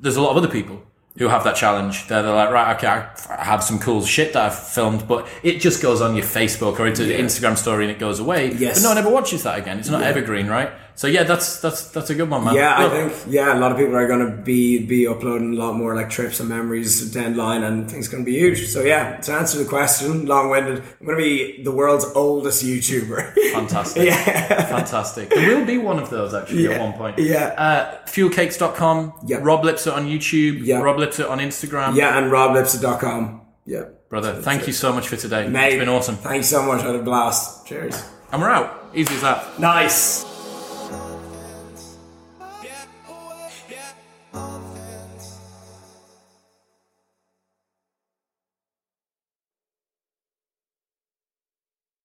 [0.00, 0.82] there's a lot of other people
[1.18, 2.08] who have that challenge.
[2.08, 5.58] They're, they're like, right, okay, I have some cool shit that I've filmed, but it
[5.60, 7.18] just goes on your Facebook or into Yeah.
[7.18, 8.52] Instagram story and it goes away.
[8.54, 8.76] Yes.
[8.78, 9.78] But no one ever watches that again.
[9.78, 10.70] It's not evergreen, right?
[10.94, 12.54] So yeah, that's that's that's a good one, man.
[12.54, 15.56] Yeah, I think yeah, a lot of people are going to be be uploading a
[15.56, 18.68] lot more like trips and memories down line, and things going to be huge.
[18.68, 22.64] So yeah, to answer the question, long winded, I'm going to be the world's oldest
[22.64, 23.34] YouTuber.
[23.52, 24.04] Fantastic.
[24.06, 25.30] yeah, Fantastic.
[25.30, 27.18] There will be one of those actually at one point.
[27.18, 27.46] Yeah.
[27.56, 29.14] Uh, fuelcakes.com.
[29.26, 29.38] Yeah.
[29.42, 30.60] Rob Lipsett on YouTube.
[30.64, 30.80] Yeah.
[30.80, 31.96] Rob Lipsett on Instagram.
[31.96, 33.40] yeah, and roblipsett.com.
[33.64, 35.46] Yeah, Brother, thank you so much for today.
[35.48, 36.16] Mate, It's been awesome.
[36.16, 36.82] Thanks so much.
[36.82, 37.66] I had a blast.
[37.66, 38.02] Cheers.
[38.32, 38.90] And we're out.
[38.92, 39.60] Easy as that.
[39.60, 40.24] Nice.